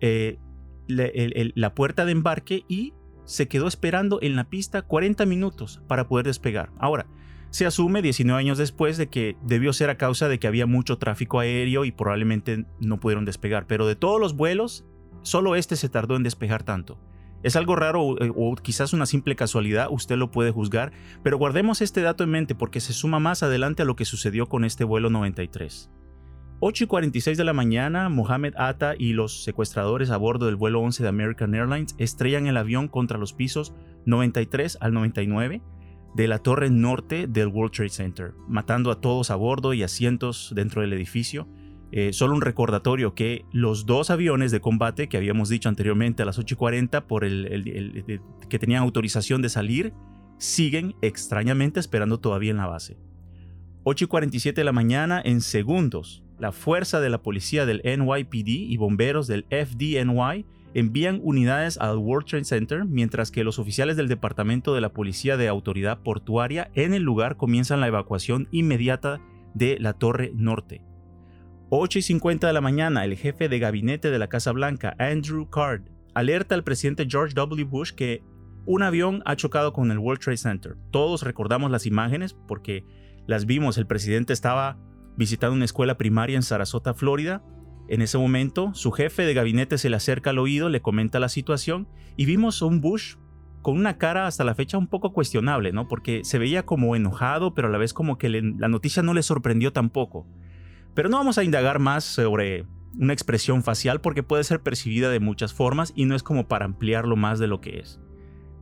eh, 0.00 0.37
la 0.87 1.75
puerta 1.75 2.04
de 2.04 2.12
embarque 2.12 2.64
y 2.68 2.92
se 3.25 3.49
quedó 3.49 3.68
esperando 3.68 4.18
en 4.20 4.37
la 4.37 4.50
pista 4.50 4.82
40 4.82 5.25
minutos 5.25 5.80
para 5.88 6.09
poder 6.09 6.26
despegar. 6.26 6.70
Ahora, 6.78 7.06
se 7.50 7.66
asume 7.66 8.00
19 8.00 8.38
años 8.38 8.59
después 8.59 8.97
de 8.97 9.09
que 9.09 9.37
debió 9.42 9.73
ser 9.73 9.90
a 9.90 9.99
causa 9.99 10.28
de 10.28 10.38
que 10.38 10.47
había 10.47 10.66
mucho 10.66 10.99
tráfico 10.99 11.40
aéreo 11.40 11.85
y 11.85 11.92
probablemente 11.92 12.64
no 12.78 13.00
pudieron 13.00 13.25
despegar, 13.25 13.66
pero 13.66 13.87
de 13.87 13.97
todos 13.97 14.21
los 14.21 14.37
vuelos, 14.37 14.85
solo 15.23 15.57
este 15.57 15.76
se 15.76 15.88
tardó 15.88 16.16
en 16.16 16.23
despegar 16.23 16.62
tanto. 16.62 16.99
Es 17.42 17.57
algo 17.57 17.75
raro 17.75 18.23
eh, 18.23 18.30
o, 18.37 18.54
quizás 18.54 18.92
una 18.92 19.07
simple 19.07 19.35
casualidad, 19.35 19.88
usted 19.90 20.16
lo 20.16 20.30
puede 20.30 20.52
juzgar, 20.52 20.92
pero 21.23 21.38
guardemos 21.38 21.80
este 21.80 22.02
dato 22.02 22.23
en 22.23 22.30
mente 22.30 22.54
porque 22.54 22.80
se 22.80 22.92
suma 22.92 23.19
más 23.19 23.42
adelante 23.42 23.83
a 23.83 23.87
lo 23.87 23.97
que 23.97 24.04
sucedió 24.04 24.47
con 24.47 24.64
este 24.64 24.85
vuelo 24.85 25.11
93. 25.11 25.90
8 26.62 26.85
y 26.85 26.87
46 26.87 27.38
de 27.38 27.45
la 27.45 27.54
mañana, 27.54 28.11
Mohamed 28.11 28.52
Atta 28.59 28.95
y 28.97 29.14
los 29.14 29.42
secuestradores 29.42 30.11
a 30.11 30.19
bordo 30.19 30.45
del 30.45 30.57
vuelo 30.57 30.80
11 30.80 31.02
de 31.02 31.09
American 31.09 31.54
Airlines 31.54 31.95
estrellan 31.97 32.47
el 32.47 32.59
avión 32.59 32.87
contra 32.87 33.16
los 33.16 33.33
pisos 33.33 33.73
93 34.04 34.76
al 34.83 34.92
99 34.92 35.62
de 36.14 36.29
la 36.29 36.38
torre 36.38 36.71
norte 36.71 37.26
del 37.26 37.49
World 37.49 37.73
Trade 37.73 37.90
Center, 37.90 38.35
matando 38.49 38.90
a 38.90 39.00
todos 39.00 39.31
a 39.31 39.37
bordo 39.37 39.75
y 39.75 39.83
asientos 39.83 40.52
dentro 40.55 40.83
del 40.83 40.93
edificio. 40.93 41.49
Eh, 41.93 42.12
solo 42.12 42.35
un 42.35 42.40
recordatorio 42.40 43.14
que 43.14 43.45
los 43.52 43.85
dos 43.85 44.11
aviones 44.11 44.52
de 44.52 44.61
combate 44.61 45.09
que 45.09 45.17
habíamos 45.17 45.49
dicho 45.49 45.69
anteriormente 45.69 46.23
a 46.23 46.26
las 46.26 46.38
8.40 46.38 47.07
por 47.07 47.25
el, 47.25 48.21
que 48.49 48.59
tenían 48.61 48.83
autorización 48.83 49.43
de 49.43 49.49
salir 49.49 49.93
siguen 50.38 50.95
extrañamente 51.02 51.81
esperando 51.81 52.21
todavía 52.21 52.52
en 52.52 52.59
la 52.59 52.67
base. 52.67 52.97
8 53.83 54.05
y 54.05 54.09
47 54.09 54.61
de 54.61 54.64
la 54.64 54.73
mañana, 54.73 55.21
en 55.25 55.40
segundos, 55.40 56.23
la 56.38 56.52
fuerza 56.52 57.00
de 57.00 57.11
la 57.11 57.23
policía 57.23 57.67
del 57.67 57.83
NYPD 57.85 58.49
y 58.49 58.76
bomberos 58.76 59.26
del 59.26 59.47
FDNY 59.50 60.47
envían 60.74 61.20
unidades 61.22 61.78
al 61.78 61.98
World 61.98 62.26
Trade 62.26 62.44
Center, 62.44 62.84
mientras 62.84 63.30
que 63.30 63.44
los 63.44 63.58
oficiales 63.58 63.96
del 63.96 64.08
Departamento 64.08 64.74
de 64.74 64.80
la 64.80 64.92
Policía 64.92 65.36
de 65.36 65.48
Autoridad 65.48 66.00
Portuaria 66.00 66.70
en 66.74 66.94
el 66.94 67.02
lugar 67.02 67.36
comienzan 67.36 67.80
la 67.80 67.88
evacuación 67.88 68.48
inmediata 68.50 69.20
de 69.54 69.78
la 69.80 69.94
Torre 69.94 70.32
Norte. 70.34 70.82
8 71.70 72.00
y 72.00 72.02
50 72.02 72.46
de 72.46 72.52
la 72.52 72.60
mañana, 72.60 73.04
el 73.04 73.16
jefe 73.16 73.48
de 73.48 73.58
gabinete 73.58 74.10
de 74.10 74.18
la 74.18 74.28
Casa 74.28 74.52
Blanca, 74.52 74.96
Andrew 74.98 75.48
Card, 75.48 75.82
alerta 76.14 76.54
al 76.54 76.64
presidente 76.64 77.06
George 77.08 77.34
W. 77.34 77.64
Bush 77.64 77.92
que 77.92 78.22
un 78.66 78.82
avión 78.82 79.22
ha 79.24 79.36
chocado 79.36 79.72
con 79.72 79.90
el 79.90 79.98
World 79.98 80.20
Trade 80.20 80.36
Center. 80.36 80.76
Todos 80.90 81.22
recordamos 81.22 81.70
las 81.70 81.86
imágenes 81.86 82.34
porque 82.46 82.84
las 83.26 83.46
vimos. 83.46 83.78
El 83.78 83.86
presidente 83.86 84.32
estaba 84.32 84.78
visitando 85.16 85.54
una 85.54 85.64
escuela 85.64 85.96
primaria 85.96 86.36
en 86.36 86.42
Sarasota, 86.42 86.94
Florida. 86.94 87.42
En 87.90 88.02
ese 88.02 88.18
momento, 88.18 88.73
su 88.73 88.92
jefe 88.92 89.25
de 89.25 89.35
gabinete 89.35 89.76
se 89.76 89.90
le 89.90 89.97
acerca 89.97 90.30
al 90.30 90.38
oído, 90.38 90.68
le 90.68 90.80
comenta 90.80 91.18
la 91.18 91.28
situación 91.28 91.88
y 92.16 92.25
vimos 92.25 92.62
a 92.62 92.66
un 92.66 92.80
Bush 92.80 93.16
con 93.62 93.76
una 93.76 93.99
cara 93.99 94.28
hasta 94.28 94.44
la 94.44 94.54
fecha 94.54 94.78
un 94.78 94.87
poco 94.87 95.12
cuestionable, 95.12 95.73
¿no? 95.73 95.88
Porque 95.88 96.20
se 96.23 96.38
veía 96.38 96.64
como 96.64 96.94
enojado, 96.94 97.52
pero 97.52 97.66
a 97.66 97.70
la 97.73 97.78
vez 97.78 97.92
como 97.92 98.16
que 98.16 98.28
la 98.28 98.68
noticia 98.68 99.02
no 99.02 99.12
le 99.12 99.25
sorprendió 99.25 99.73
tampoco. 99.73 100.25
Pero 100.94 101.09
no 101.09 101.16
vamos 101.16 101.37
a 101.37 101.42
indagar 101.42 101.80
más 101.80 102.04
sobre 102.04 102.64
una 102.97 103.12
expresión 103.12 103.64
facial 103.64 104.00
porque 104.00 104.23
puede 104.23 104.44
ser 104.44 104.62
percibida 104.62 105.11
de 105.11 105.18
muchas 105.18 105.52
formas 105.52 105.92
y 105.97 106.04
no 106.04 106.14
es 106.14 106.23
como 106.23 106.47
para 106.47 106.66
ampliarlo 106.66 107.16
más 107.16 107.40
de 107.40 107.49
lo 107.49 107.61
que 107.61 107.80
es. 107.80 107.99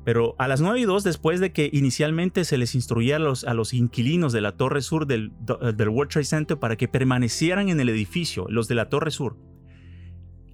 Pero 0.09 0.35
a 0.39 0.49
las 0.49 0.63
9 0.63 0.81
y 0.81 0.85
2, 0.85 1.05
después 1.05 1.39
de 1.39 1.53
que 1.53 1.69
inicialmente 1.71 2.47
se 2.47 2.57
les 2.57 2.75
instruía 2.75 3.17
a 3.17 3.19
los, 3.19 3.75
inquilinos 3.75 4.33
de 4.33 4.41
la 4.41 4.53
Torre 4.57 4.81
Sur 4.81 5.07
del, 5.07 5.33
del 5.75 5.89
World 5.91 6.11
Trade 6.11 6.25
Center 6.25 6.59
para 6.59 6.77
que 6.77 6.89
permanecieran 6.89 7.69
en 7.69 7.79
el 7.79 7.91
edificio, 7.91 8.47
los 8.49 8.69
de 8.69 8.75
la 8.75 8.89
Torre 8.89 9.11
Sur, 9.11 9.37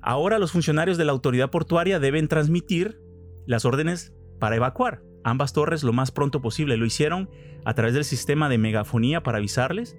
ahora 0.02 0.40
los 0.40 0.50
funcionarios 0.50 0.98
de 0.98 1.04
la 1.04 1.12
autoridad 1.12 1.50
portuaria 1.50 2.00
deben 2.00 2.26
transmitir 2.26 2.98
las 3.46 3.64
órdenes 3.64 4.12
para 4.40 4.56
evacuar 4.56 5.02
ambas 5.22 5.52
torres 5.52 5.84
lo 5.84 5.92
más 5.92 6.10
pronto 6.10 6.42
posible. 6.42 6.76
Lo 6.76 6.84
hicieron 6.84 7.30
a 7.64 7.74
través 7.74 7.94
del 7.94 8.04
sistema 8.04 8.48
de 8.48 8.58
megafonía 8.58 9.22
para 9.22 9.38
avisarles 9.38 9.96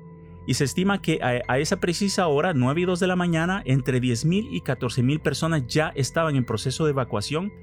y 0.47 0.55
se 0.55 0.65
estima 0.65 1.01
que 1.01 1.21
a, 1.23 1.59
esa 1.59 1.79
precisa 1.79 2.27
hora, 2.27 2.53
9 2.53 2.81
y 2.81 2.83
2 2.83 2.99
de 2.99 3.07
la 3.07 3.15
mañana, 3.15 3.63
entre 3.65 4.01
10.000 4.01 4.49
y 4.51 4.59
14.000 4.59 5.21
personas 5.21 5.63
ya 5.65 5.93
estaban 5.95 6.35
en 6.35 6.43
proceso 6.43 6.83
de 6.83 6.91
evacuación 6.91 7.53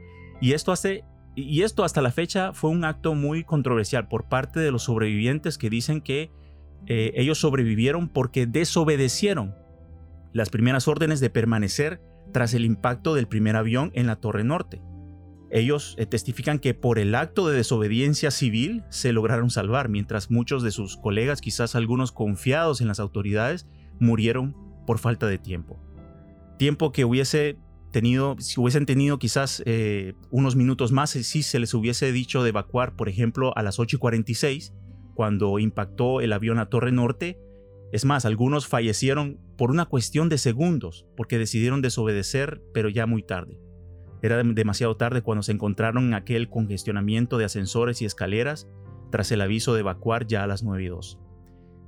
y 0.40 0.54
esto, 0.54 0.72
hace, 0.72 1.04
y 1.34 1.62
esto 1.62 1.84
hasta 1.84 2.02
la 2.02 2.10
fecha 2.10 2.52
fue 2.52 2.70
un 2.70 2.84
acto 2.84 3.14
muy 3.14 3.44
controversial 3.44 4.08
por 4.08 4.28
parte 4.28 4.60
de 4.60 4.70
los 4.70 4.84
sobrevivientes 4.84 5.56
que 5.56 5.70
dicen 5.70 6.00
que 6.00 6.30
eh, 6.86 7.12
ellos 7.14 7.38
sobrevivieron 7.38 8.08
porque 8.08 8.46
desobedecieron 8.46 9.54
las 10.32 10.50
primeras 10.50 10.88
órdenes 10.88 11.20
de 11.20 11.30
permanecer 11.30 12.02
tras 12.32 12.54
el 12.54 12.64
impacto 12.64 13.14
del 13.14 13.28
primer 13.28 13.56
avión 13.56 13.90
en 13.94 14.06
la 14.06 14.16
Torre 14.16 14.44
Norte. 14.44 14.82
Ellos 15.50 15.94
eh, 15.98 16.06
testifican 16.06 16.58
que 16.58 16.74
por 16.74 16.98
el 16.98 17.14
acto 17.14 17.46
de 17.46 17.56
desobediencia 17.56 18.30
civil 18.30 18.84
se 18.88 19.12
lograron 19.12 19.50
salvar, 19.50 19.88
mientras 19.88 20.30
muchos 20.30 20.62
de 20.62 20.70
sus 20.70 20.96
colegas, 20.96 21.40
quizás 21.40 21.74
algunos 21.74 22.10
confiados 22.10 22.80
en 22.80 22.88
las 22.88 23.00
autoridades, 23.00 23.66
murieron 24.00 24.56
por 24.86 24.98
falta 24.98 25.26
de 25.26 25.38
tiempo. 25.38 25.78
Tiempo 26.58 26.90
que 26.90 27.04
hubiese 27.04 27.58
tenido, 27.92 28.36
si 28.40 28.60
hubiesen 28.60 28.86
tenido 28.86 29.18
quizás 29.18 29.62
eh, 29.66 30.14
unos 30.30 30.56
minutos 30.56 30.90
más, 30.90 31.14
eh, 31.14 31.22
si 31.22 31.42
se 31.42 31.58
les 31.58 31.74
hubiese 31.74 32.10
dicho 32.10 32.42
de 32.42 32.48
evacuar, 32.48 32.96
por 32.96 33.08
ejemplo, 33.08 33.56
a 33.56 33.62
las 33.62 33.78
8 33.78 33.96
y 33.96 33.98
46, 33.98 34.74
cuando 35.14 35.58
impactó 35.58 36.20
el 36.20 36.32
avión 36.32 36.58
a 36.58 36.66
Torre 36.66 36.90
Norte. 36.92 37.38
Es 37.92 38.04
más, 38.04 38.24
algunos 38.24 38.66
fallecieron 38.66 39.38
por 39.56 39.70
una 39.70 39.84
cuestión 39.84 40.28
de 40.28 40.38
segundos, 40.38 41.06
porque 41.16 41.38
decidieron 41.38 41.82
desobedecer, 41.82 42.62
pero 42.72 42.88
ya 42.88 43.06
muy 43.06 43.22
tarde. 43.22 43.60
Era 44.22 44.42
demasiado 44.42 44.96
tarde 44.96 45.22
cuando 45.22 45.42
se 45.42 45.52
encontraron 45.52 46.06
en 46.06 46.14
aquel 46.14 46.48
congestionamiento 46.48 47.38
de 47.38 47.44
ascensores 47.44 48.00
y 48.00 48.06
escaleras 48.06 48.68
tras 49.10 49.30
el 49.30 49.40
aviso 49.42 49.74
de 49.74 49.80
evacuar 49.80 50.26
ya 50.26 50.42
a 50.42 50.46
las 50.46 50.62
9 50.62 50.84
y 50.84 50.88
2. 50.88 51.18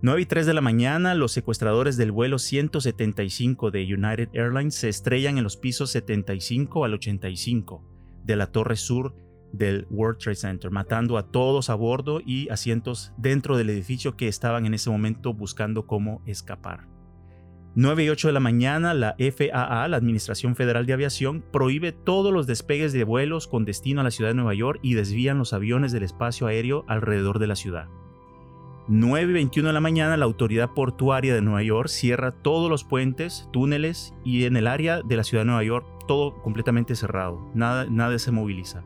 9 0.04 0.20
y 0.20 0.26
3 0.26 0.44
de 0.44 0.52
la 0.52 0.60
mañana, 0.60 1.14
los 1.14 1.32
secuestradores 1.32 1.96
del 1.96 2.12
vuelo 2.12 2.38
175 2.38 3.70
de 3.70 3.84
United 3.84 4.28
Airlines 4.34 4.74
se 4.74 4.90
estrellan 4.90 5.38
en 5.38 5.44
los 5.44 5.56
pisos 5.56 5.92
75 5.92 6.84
al 6.84 6.92
85 6.92 7.82
de 8.22 8.36
la 8.36 8.48
torre 8.48 8.76
sur 8.76 9.16
del 9.54 9.86
World 9.88 10.18
Trade 10.18 10.36
Center, 10.36 10.70
matando 10.70 11.16
a 11.16 11.30
todos 11.30 11.70
a 11.70 11.74
bordo 11.74 12.20
y 12.20 12.50
asientos 12.50 13.14
dentro 13.16 13.56
del 13.56 13.70
edificio 13.70 14.14
que 14.14 14.28
estaban 14.28 14.66
en 14.66 14.74
ese 14.74 14.90
momento 14.90 15.32
buscando 15.32 15.86
cómo 15.86 16.22
escapar. 16.26 16.86
9 17.74 18.04
y 18.04 18.10
8 18.10 18.28
de 18.28 18.34
la 18.34 18.40
mañana, 18.40 18.92
la 18.92 19.16
FAA, 19.18 19.88
la 19.88 19.96
Administración 19.96 20.54
Federal 20.54 20.84
de 20.84 20.92
Aviación, 20.92 21.42
prohíbe 21.50 21.92
todos 21.92 22.30
los 22.30 22.46
despegues 22.46 22.92
de 22.92 23.04
vuelos 23.04 23.48
con 23.48 23.64
destino 23.64 24.02
a 24.02 24.04
la 24.04 24.10
ciudad 24.10 24.28
de 24.28 24.34
Nueva 24.34 24.52
York 24.52 24.80
y 24.82 24.92
desvían 24.92 25.38
los 25.38 25.54
aviones 25.54 25.92
del 25.92 26.02
espacio 26.02 26.46
aéreo 26.46 26.84
alrededor 26.88 27.38
de 27.38 27.46
la 27.46 27.56
ciudad. 27.56 27.88
9 28.86 29.30
y 29.30 29.32
21 29.32 29.68
de 29.68 29.72
la 29.72 29.80
mañana, 29.80 30.18
la 30.18 30.26
Autoridad 30.26 30.74
Portuaria 30.74 31.34
de 31.34 31.40
Nueva 31.40 31.62
York 31.62 31.88
cierra 31.88 32.32
todos 32.32 32.68
los 32.68 32.84
puentes, 32.84 33.48
túneles 33.50 34.12
y 34.24 34.44
en 34.44 34.58
el 34.58 34.66
área 34.66 35.00
de 35.00 35.16
la 35.16 35.24
ciudad 35.24 35.42
de 35.42 35.46
Nueva 35.46 35.64
York 35.64 35.86
todo 36.06 36.42
completamente 36.42 36.94
cerrado, 36.94 37.50
nada, 37.54 37.86
nada 37.88 38.18
se 38.18 38.30
moviliza. 38.30 38.84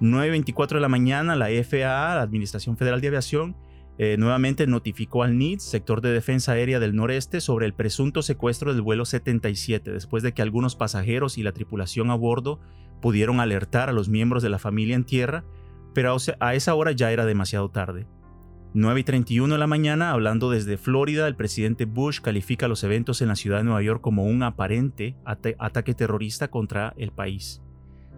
9 0.00 0.26
y 0.26 0.30
24 0.30 0.76
de 0.76 0.82
la 0.82 0.90
mañana, 0.90 1.36
la 1.36 1.46
FAA, 1.46 2.16
la 2.16 2.20
Administración 2.20 2.76
Federal 2.76 3.00
de 3.00 3.08
Aviación, 3.08 3.56
eh, 3.96 4.16
nuevamente 4.18 4.66
notificó 4.66 5.22
al 5.22 5.38
NIDS, 5.38 5.62
sector 5.62 6.02
de 6.02 6.12
defensa 6.12 6.52
aérea 6.52 6.78
del 6.78 6.94
noreste, 6.94 7.40
sobre 7.40 7.64
el 7.64 7.72
presunto 7.72 8.20
secuestro 8.20 8.74
del 8.74 8.82
vuelo 8.82 9.06
77, 9.06 9.90
después 9.90 10.22
de 10.22 10.34
que 10.34 10.42
algunos 10.42 10.76
pasajeros 10.76 11.38
y 11.38 11.42
la 11.42 11.52
tripulación 11.52 12.10
a 12.10 12.14
bordo 12.14 12.60
pudieron 13.00 13.40
alertar 13.40 13.88
a 13.88 13.92
los 13.92 14.10
miembros 14.10 14.42
de 14.42 14.50
la 14.50 14.58
familia 14.58 14.96
en 14.96 15.04
tierra, 15.04 15.44
pero 15.94 16.14
a 16.40 16.54
esa 16.54 16.74
hora 16.74 16.92
ya 16.92 17.10
era 17.10 17.24
demasiado 17.24 17.70
tarde. 17.70 18.06
9 18.76 19.00
y 19.00 19.04
31 19.04 19.54
de 19.54 19.58
la 19.60 19.68
mañana, 19.68 20.10
hablando 20.10 20.50
desde 20.50 20.76
Florida, 20.76 21.28
el 21.28 21.36
presidente 21.36 21.84
Bush 21.84 22.18
califica 22.20 22.66
los 22.66 22.82
eventos 22.82 23.22
en 23.22 23.28
la 23.28 23.36
ciudad 23.36 23.58
de 23.58 23.64
Nueva 23.64 23.82
York 23.82 24.00
como 24.00 24.24
un 24.24 24.42
aparente 24.42 25.14
ataque 25.24 25.94
terrorista 25.94 26.48
contra 26.48 26.92
el 26.96 27.12
país. 27.12 27.62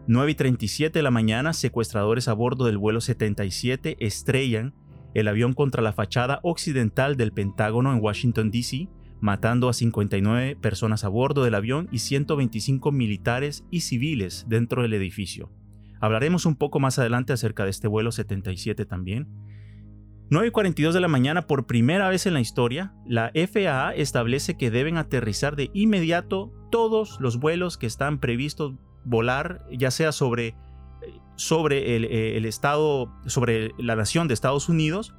9 0.06 0.30
y 0.30 0.34
37 0.34 0.98
de 0.98 1.02
la 1.02 1.10
mañana, 1.10 1.52
secuestradores 1.52 2.28
a 2.28 2.32
bordo 2.32 2.64
del 2.64 2.78
vuelo 2.78 3.02
77 3.02 3.98
estrellan 4.00 4.72
el 5.12 5.28
avión 5.28 5.52
contra 5.52 5.82
la 5.82 5.92
fachada 5.92 6.40
occidental 6.42 7.18
del 7.18 7.32
Pentágono 7.32 7.92
en 7.92 8.02
Washington, 8.02 8.50
D.C., 8.50 8.88
matando 9.20 9.68
a 9.68 9.74
59 9.74 10.56
personas 10.56 11.04
a 11.04 11.08
bordo 11.08 11.44
del 11.44 11.54
avión 11.54 11.86
y 11.92 11.98
125 11.98 12.92
militares 12.92 13.66
y 13.70 13.82
civiles 13.82 14.46
dentro 14.48 14.80
del 14.80 14.94
edificio. 14.94 15.50
Hablaremos 16.00 16.46
un 16.46 16.56
poco 16.56 16.80
más 16.80 16.98
adelante 16.98 17.32
acerca 17.32 17.64
de 17.64 17.70
este 17.70 17.88
vuelo 17.88 18.12
77 18.12 18.86
también. 18.86 19.28
9.42 20.30 20.92
de 20.92 21.00
la 21.00 21.08
mañana, 21.08 21.46
por 21.46 21.66
primera 21.66 22.08
vez 22.08 22.26
en 22.26 22.34
la 22.34 22.40
historia, 22.40 22.92
la 23.06 23.30
FAA 23.34 23.94
establece 23.94 24.56
que 24.56 24.70
deben 24.70 24.96
aterrizar 24.96 25.54
de 25.54 25.70
inmediato 25.72 26.52
todos 26.70 27.18
los 27.20 27.38
vuelos 27.38 27.78
que 27.78 27.86
están 27.86 28.18
previstos 28.18 28.74
volar, 29.04 29.64
ya 29.70 29.90
sea 29.90 30.10
sobre 30.10 30.56
sobre 31.36 31.96
eh, 31.96 32.36
el, 32.36 32.44
estado, 32.46 33.12
sobre 33.26 33.72
la 33.78 33.94
nación 33.94 34.26
de 34.26 34.34
Estados 34.34 34.68
Unidos 34.68 35.14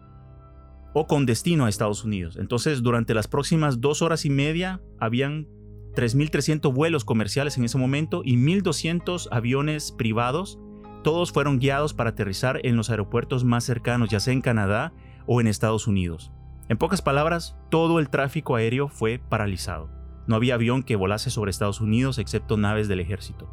o 0.93 1.07
con 1.07 1.25
destino 1.25 1.65
a 1.65 1.69
Estados 1.69 2.03
Unidos. 2.03 2.37
Entonces, 2.37 2.81
durante 2.81 3.13
las 3.13 3.27
próximas 3.27 3.79
dos 3.81 4.01
horas 4.01 4.25
y 4.25 4.29
media, 4.29 4.81
habían 4.99 5.47
3.300 5.93 6.73
vuelos 6.73 7.05
comerciales 7.05 7.57
en 7.57 7.63
ese 7.63 7.77
momento 7.77 8.21
y 8.25 8.35
1.200 8.35 9.27
aviones 9.31 9.91
privados. 9.91 10.59
Todos 11.07 11.31
fueron 11.31 11.59
guiados 11.59 11.93
para 11.93 12.09
aterrizar 12.09 12.59
en 12.63 12.75
los 12.75 12.89
aeropuertos 12.89 13.45
más 13.45 13.63
cercanos, 13.63 14.09
ya 14.09 14.19
sea 14.19 14.33
en 14.33 14.41
Canadá 14.41 14.91
o 15.25 15.39
en 15.39 15.47
Estados 15.47 15.87
Unidos. 15.87 16.33
En 16.67 16.77
pocas 16.77 17.01
palabras, 17.01 17.55
todo 17.71 17.99
el 17.99 18.09
tráfico 18.09 18.57
aéreo 18.57 18.89
fue 18.89 19.17
paralizado. 19.17 19.89
No 20.27 20.35
había 20.35 20.55
avión 20.55 20.83
que 20.83 20.97
volase 20.97 21.29
sobre 21.29 21.49
Estados 21.49 21.79
Unidos 21.79 22.17
excepto 22.17 22.57
naves 22.57 22.89
del 22.89 22.99
ejército. 22.99 23.49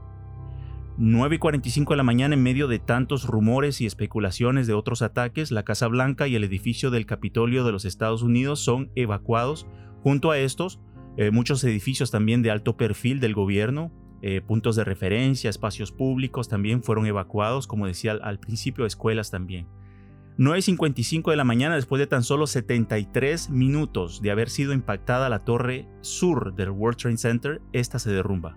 9 0.99 1.37
y 1.37 1.38
45 1.38 1.92
de 1.92 1.96
la 1.96 2.02
mañana, 2.02 2.34
en 2.34 2.42
medio 2.42 2.66
de 2.66 2.80
tantos 2.80 3.25
rumores 3.25 3.80
y 3.80 3.87
especulaciones 3.87 4.66
de 4.66 4.75
otros 4.75 5.00
ataques, 5.02 5.52
la 5.52 5.62
Casa 5.62 5.87
Blanca 5.87 6.26
y 6.26 6.34
el 6.34 6.42
edificio 6.42 6.90
del 6.90 7.06
Capitolio 7.06 7.64
de 7.64 7.70
los 7.70 7.84
Estados 7.84 8.23
Unidos 8.23 8.64
son 8.64 8.90
evacuados. 8.96 9.68
Junto 10.02 10.32
a 10.32 10.38
estos, 10.38 10.80
eh, 11.16 11.30
muchos 11.30 11.62
edificios 11.62 12.11
también 12.11 12.42
de 12.42 12.50
alto 12.50 12.76
perfil 12.76 13.20
del 13.20 13.32
gobierno, 13.32 13.92
eh, 14.26 14.40
puntos 14.40 14.75
de 14.75 14.85
referencia, 14.85 15.50
espacios 15.50 15.93
públicos 15.93 16.49
también 16.49 16.83
fueron 16.83 17.04
evacuados, 17.04 17.66
como 17.66 17.87
decía 17.87 18.12
al, 18.12 18.23
al 18.23 18.40
principio, 18.40 18.87
escuelas 18.87 19.31
también. 19.31 19.66
9.55 20.38 21.31
de 21.31 21.37
la 21.37 21.45
mañana, 21.45 21.75
después 21.75 22.00
de 22.00 22.07
tan 22.07 22.23
solo 22.23 22.47
73 22.47 23.50
minutos 23.50 24.23
de 24.23 24.31
haber 24.31 24.49
sido 24.49 24.73
impactada 24.73 25.28
la 25.28 25.45
torre 25.45 25.87
sur 26.00 26.54
del 26.54 26.71
World 26.71 26.97
Trade 26.97 27.19
Center, 27.19 27.61
esta 27.75 27.99
se 27.99 28.12
derrumba. 28.12 28.57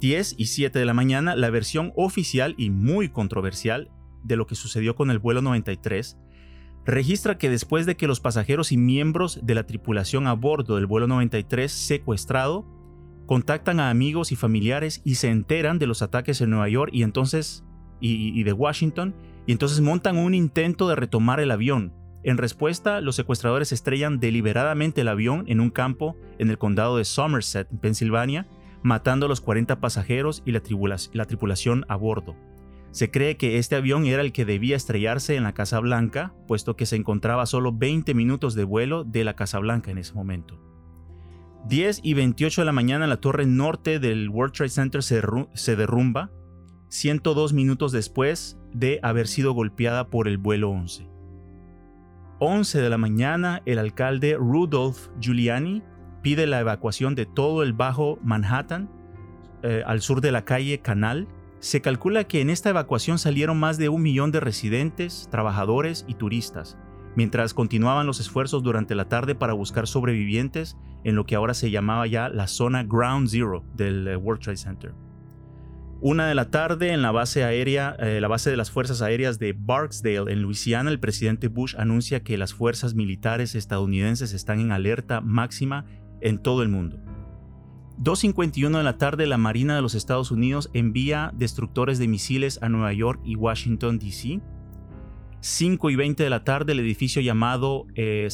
10 0.00 0.34
y 0.36 0.46
7 0.48 0.78
de 0.78 0.84
la 0.84 0.92
mañana, 0.92 1.34
la 1.34 1.48
versión 1.48 1.94
oficial 1.96 2.54
y 2.58 2.68
muy 2.68 3.08
controversial 3.08 3.90
de 4.22 4.36
lo 4.36 4.46
que 4.46 4.54
sucedió 4.54 4.94
con 4.96 5.10
el 5.10 5.18
vuelo 5.18 5.40
93. 5.40 6.18
registra 6.84 7.38
que 7.38 7.48
después 7.48 7.86
de 7.86 7.96
que 7.96 8.06
los 8.06 8.20
pasajeros 8.20 8.70
y 8.70 8.76
miembros 8.76 9.40
de 9.42 9.54
la 9.54 9.64
tripulación 9.64 10.26
a 10.26 10.34
bordo 10.34 10.76
del 10.76 10.84
vuelo 10.84 11.06
93 11.06 11.72
secuestrado 11.72 12.83
contactan 13.26 13.80
a 13.80 13.90
amigos 13.90 14.32
y 14.32 14.36
familiares 14.36 15.00
y 15.04 15.16
se 15.16 15.30
enteran 15.30 15.78
de 15.78 15.86
los 15.86 16.02
ataques 16.02 16.40
en 16.40 16.50
Nueva 16.50 16.68
York 16.68 16.90
y 16.92 17.02
entonces 17.02 17.64
y, 18.00 18.42
de 18.42 18.52
Washington 18.52 19.14
y 19.46 19.52
entonces 19.52 19.80
montan 19.80 20.18
un 20.18 20.34
intento 20.34 20.88
de 20.88 20.96
retomar 20.96 21.40
el 21.40 21.50
avión. 21.50 21.92
En 22.22 22.38
respuesta, 22.38 23.00
los 23.00 23.16
secuestradores 23.16 23.72
estrellan 23.72 24.18
deliberadamente 24.18 25.02
el 25.02 25.08
avión 25.08 25.44
en 25.46 25.60
un 25.60 25.70
campo 25.70 26.16
en 26.38 26.50
el 26.50 26.58
condado 26.58 26.96
de 26.96 27.04
Somerset, 27.04 27.70
en 27.70 27.78
Pensilvania, 27.78 28.46
matando 28.82 29.26
a 29.26 29.28
los 29.28 29.40
40 29.40 29.80
pasajeros 29.80 30.42
y 30.46 30.52
la, 30.52 30.62
la 31.12 31.24
tripulación 31.26 31.84
a 31.88 31.96
bordo. 31.96 32.36
Se 32.90 33.10
cree 33.10 33.36
que 33.36 33.58
este 33.58 33.76
avión 33.76 34.06
era 34.06 34.22
el 34.22 34.32
que 34.32 34.44
debía 34.44 34.76
estrellarse 34.76 35.36
en 35.36 35.42
la 35.42 35.52
Casa 35.52 35.80
Blanca, 35.80 36.32
puesto 36.46 36.76
que 36.76 36.86
se 36.86 36.96
encontraba 36.96 37.44
solo 37.44 37.72
20 37.72 38.14
minutos 38.14 38.54
de 38.54 38.64
vuelo 38.64 39.04
de 39.04 39.24
la 39.24 39.34
Casa 39.34 39.58
Blanca 39.58 39.90
en 39.90 39.98
ese 39.98 40.14
momento. 40.14 40.73
10 41.66 42.00
y 42.02 42.12
28 42.12 42.60
de 42.60 42.64
la 42.66 42.72
mañana 42.72 43.06
la 43.06 43.16
torre 43.16 43.46
norte 43.46 43.98
del 43.98 44.28
World 44.28 44.52
Trade 44.52 44.68
Center 44.68 45.02
se, 45.02 45.76
derrumba, 45.76 46.30
102 46.88 47.54
minutos 47.54 47.90
después 47.90 48.58
de 48.74 49.00
haber 49.02 49.26
sido 49.26 49.54
golpeada 49.54 50.10
por 50.10 50.28
el 50.28 50.36
vuelo 50.36 50.70
11. 50.70 51.08
11 52.38 52.80
de 52.82 52.90
la 52.90 52.98
mañana 52.98 53.62
el 53.64 53.78
alcalde 53.78 54.36
Rudolph 54.38 55.08
Giuliani 55.18 55.82
pide 56.20 56.46
la 56.46 56.60
evacuación 56.60 57.14
de 57.14 57.24
todo 57.24 57.62
el 57.62 57.72
Bajo 57.72 58.18
Manhattan 58.22 58.90
eh, 59.62 59.82
al 59.86 60.02
sur 60.02 60.20
de 60.20 60.32
la 60.32 60.44
calle 60.44 60.80
Canal. 60.80 61.28
Se 61.60 61.80
calcula 61.80 62.24
que 62.24 62.42
en 62.42 62.50
esta 62.50 62.68
evacuación 62.68 63.18
salieron 63.18 63.58
más 63.58 63.78
de 63.78 63.88
un 63.88 64.02
millón 64.02 64.32
de 64.32 64.40
residentes, 64.40 65.28
trabajadores 65.30 66.04
y 66.06 66.14
turistas, 66.14 66.76
mientras 67.16 67.54
continuaban 67.54 68.06
los 68.06 68.20
esfuerzos 68.20 68.62
durante 68.62 68.94
la 68.94 69.08
tarde 69.08 69.34
para 69.34 69.52
buscar 69.52 69.86
sobrevivientes 69.86 70.76
en 71.04 71.14
lo 71.14 71.26
que 71.26 71.34
ahora 71.34 71.54
se 71.54 71.70
llamaba 71.70 72.06
ya 72.06 72.28
la 72.28 72.46
zona 72.46 72.84
Ground 72.84 73.28
Zero 73.28 73.64
del 73.74 74.08
eh, 74.08 74.16
World 74.16 74.42
Trade 74.42 74.56
Center. 74.56 74.94
Una 76.00 76.26
de 76.26 76.34
la 76.34 76.50
tarde 76.50 76.92
en 76.92 77.00
la 77.00 77.12
base 77.12 77.44
aérea, 77.44 77.96
eh, 77.98 78.20
la 78.20 78.28
base 78.28 78.50
de 78.50 78.56
las 78.56 78.70
fuerzas 78.70 79.00
aéreas 79.00 79.38
de 79.38 79.54
Barksdale 79.56 80.30
en 80.30 80.42
Luisiana, 80.42 80.90
el 80.90 81.00
presidente 81.00 81.48
Bush 81.48 81.76
anuncia 81.78 82.22
que 82.22 82.36
las 82.36 82.52
fuerzas 82.52 82.94
militares 82.94 83.54
estadounidenses 83.54 84.34
están 84.34 84.60
en 84.60 84.72
alerta 84.72 85.20
máxima 85.20 85.86
en 86.20 86.38
todo 86.38 86.62
el 86.62 86.68
mundo. 86.68 86.98
2.51 87.98 88.76
de 88.76 88.82
la 88.82 88.98
tarde, 88.98 89.26
la 89.26 89.38
Marina 89.38 89.76
de 89.76 89.82
los 89.82 89.94
Estados 89.94 90.30
Unidos 90.30 90.68
envía 90.74 91.32
destructores 91.36 91.98
de 91.98 92.08
misiles 92.08 92.58
a 92.60 92.68
Nueva 92.68 92.92
York 92.92 93.20
y 93.24 93.36
Washington, 93.36 93.98
D.C. 93.98 94.40
5 95.44 95.90
y 95.90 95.96
20 95.96 96.22
de 96.22 96.30
la 96.30 96.42
tarde, 96.42 96.72
el 96.72 96.80
edificio 96.80 97.20
llamado 97.20 97.84
7, 97.96 98.00
eh, 98.00 98.28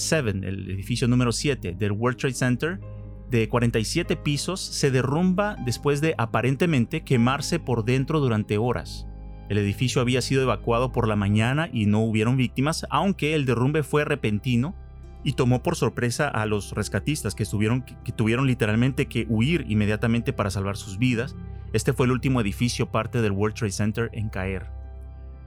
el 0.44 0.70
edificio 0.70 1.08
número 1.08 1.32
7 1.32 1.74
del 1.76 1.90
World 1.90 2.16
Trade 2.16 2.34
Center, 2.34 2.80
de 3.28 3.48
47 3.48 4.14
pisos, 4.14 4.60
se 4.60 4.92
derrumba 4.92 5.56
después 5.64 6.00
de 6.00 6.14
aparentemente 6.18 7.02
quemarse 7.02 7.58
por 7.58 7.84
dentro 7.84 8.20
durante 8.20 8.58
horas. 8.58 9.08
El 9.48 9.58
edificio 9.58 10.00
había 10.00 10.22
sido 10.22 10.42
evacuado 10.42 10.92
por 10.92 11.08
la 11.08 11.16
mañana 11.16 11.68
y 11.72 11.86
no 11.86 11.98
hubieron 11.98 12.36
víctimas, 12.36 12.86
aunque 12.90 13.34
el 13.34 13.44
derrumbe 13.44 13.82
fue 13.82 14.04
repentino 14.04 14.76
y 15.24 15.32
tomó 15.32 15.64
por 15.64 15.74
sorpresa 15.74 16.28
a 16.28 16.46
los 16.46 16.70
rescatistas 16.74 17.34
que, 17.34 17.44
que 18.04 18.12
tuvieron 18.12 18.46
literalmente 18.46 19.06
que 19.06 19.26
huir 19.28 19.66
inmediatamente 19.68 20.32
para 20.32 20.50
salvar 20.50 20.76
sus 20.76 20.96
vidas. 20.96 21.34
Este 21.72 21.92
fue 21.92 22.06
el 22.06 22.12
último 22.12 22.40
edificio 22.40 22.92
parte 22.92 23.20
del 23.20 23.32
World 23.32 23.56
Trade 23.56 23.72
Center 23.72 24.10
en 24.12 24.28
caer. 24.28 24.79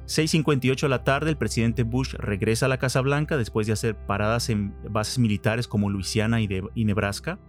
6.58 0.06 0.82
de 0.82 0.90
la 0.90 1.04
tarde, 1.04 1.30
el 1.30 1.38
presidente 1.38 1.84
Bush 1.84 2.14
regresa 2.16 2.66
a 2.66 2.70
la 2.70 2.78
Casa 2.78 3.02
Blanca 3.02 3.38
después 3.38 3.68
de 3.68 3.74
hacer 3.74 3.96
paradas 3.96 4.50
en 4.50 4.76
bases 4.90 5.18
militares 5.18 5.68
como 5.68 5.90
Luisiana 5.90 6.42
y, 6.42 6.50
y 6.76 6.86
Nebraska. 6.86 7.40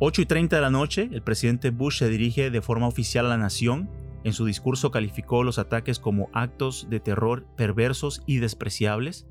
8.30 0.00 0.48
de 0.48 0.60
la 0.60 0.70
noche, 0.70 1.08
el 1.10 1.22
presidente 1.22 1.70
Bush 1.70 1.98
se 1.98 2.08
dirige 2.08 2.50
de 2.50 2.60
forma 2.60 2.86
oficial 2.86 3.26
a 3.26 3.30
la 3.30 3.38
nación. 3.38 3.88
En 4.24 4.32
su 4.32 4.44
discurso 4.44 4.90
calificó 4.90 5.42
los 5.42 5.58
ataques 5.58 5.98
como 5.98 6.28
actos 6.32 6.88
de 6.90 7.00
terror 7.00 7.46
perversos 7.56 8.22
y 8.26 8.38
despreciables 8.38 9.26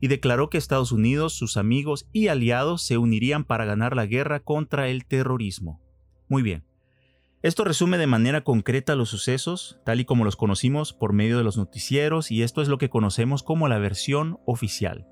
y 0.00 0.08
declaró 0.08 0.50
que 0.50 0.58
Estados 0.58 0.92
Unidos, 0.92 1.32
sus 1.32 1.56
amigos 1.56 2.06
y 2.12 2.28
aliados 2.28 2.82
se 2.82 2.98
unirían 2.98 3.44
para 3.44 3.64
ganar 3.64 3.96
la 3.96 4.06
guerra 4.06 4.40
contra 4.40 4.88
el 4.88 5.06
terrorismo. 5.06 5.80
Muy 6.28 6.42
bien. 6.42 6.64
Esto 7.44 7.62
resume 7.62 7.98
de 7.98 8.06
manera 8.06 8.40
concreta 8.40 8.94
los 8.94 9.10
sucesos, 9.10 9.78
tal 9.84 10.00
y 10.00 10.06
como 10.06 10.24
los 10.24 10.34
conocimos 10.34 10.94
por 10.94 11.12
medio 11.12 11.36
de 11.36 11.44
los 11.44 11.58
noticieros, 11.58 12.30
y 12.30 12.42
esto 12.42 12.62
es 12.62 12.68
lo 12.68 12.78
que 12.78 12.88
conocemos 12.88 13.42
como 13.42 13.68
la 13.68 13.76
versión 13.76 14.38
oficial. 14.46 15.06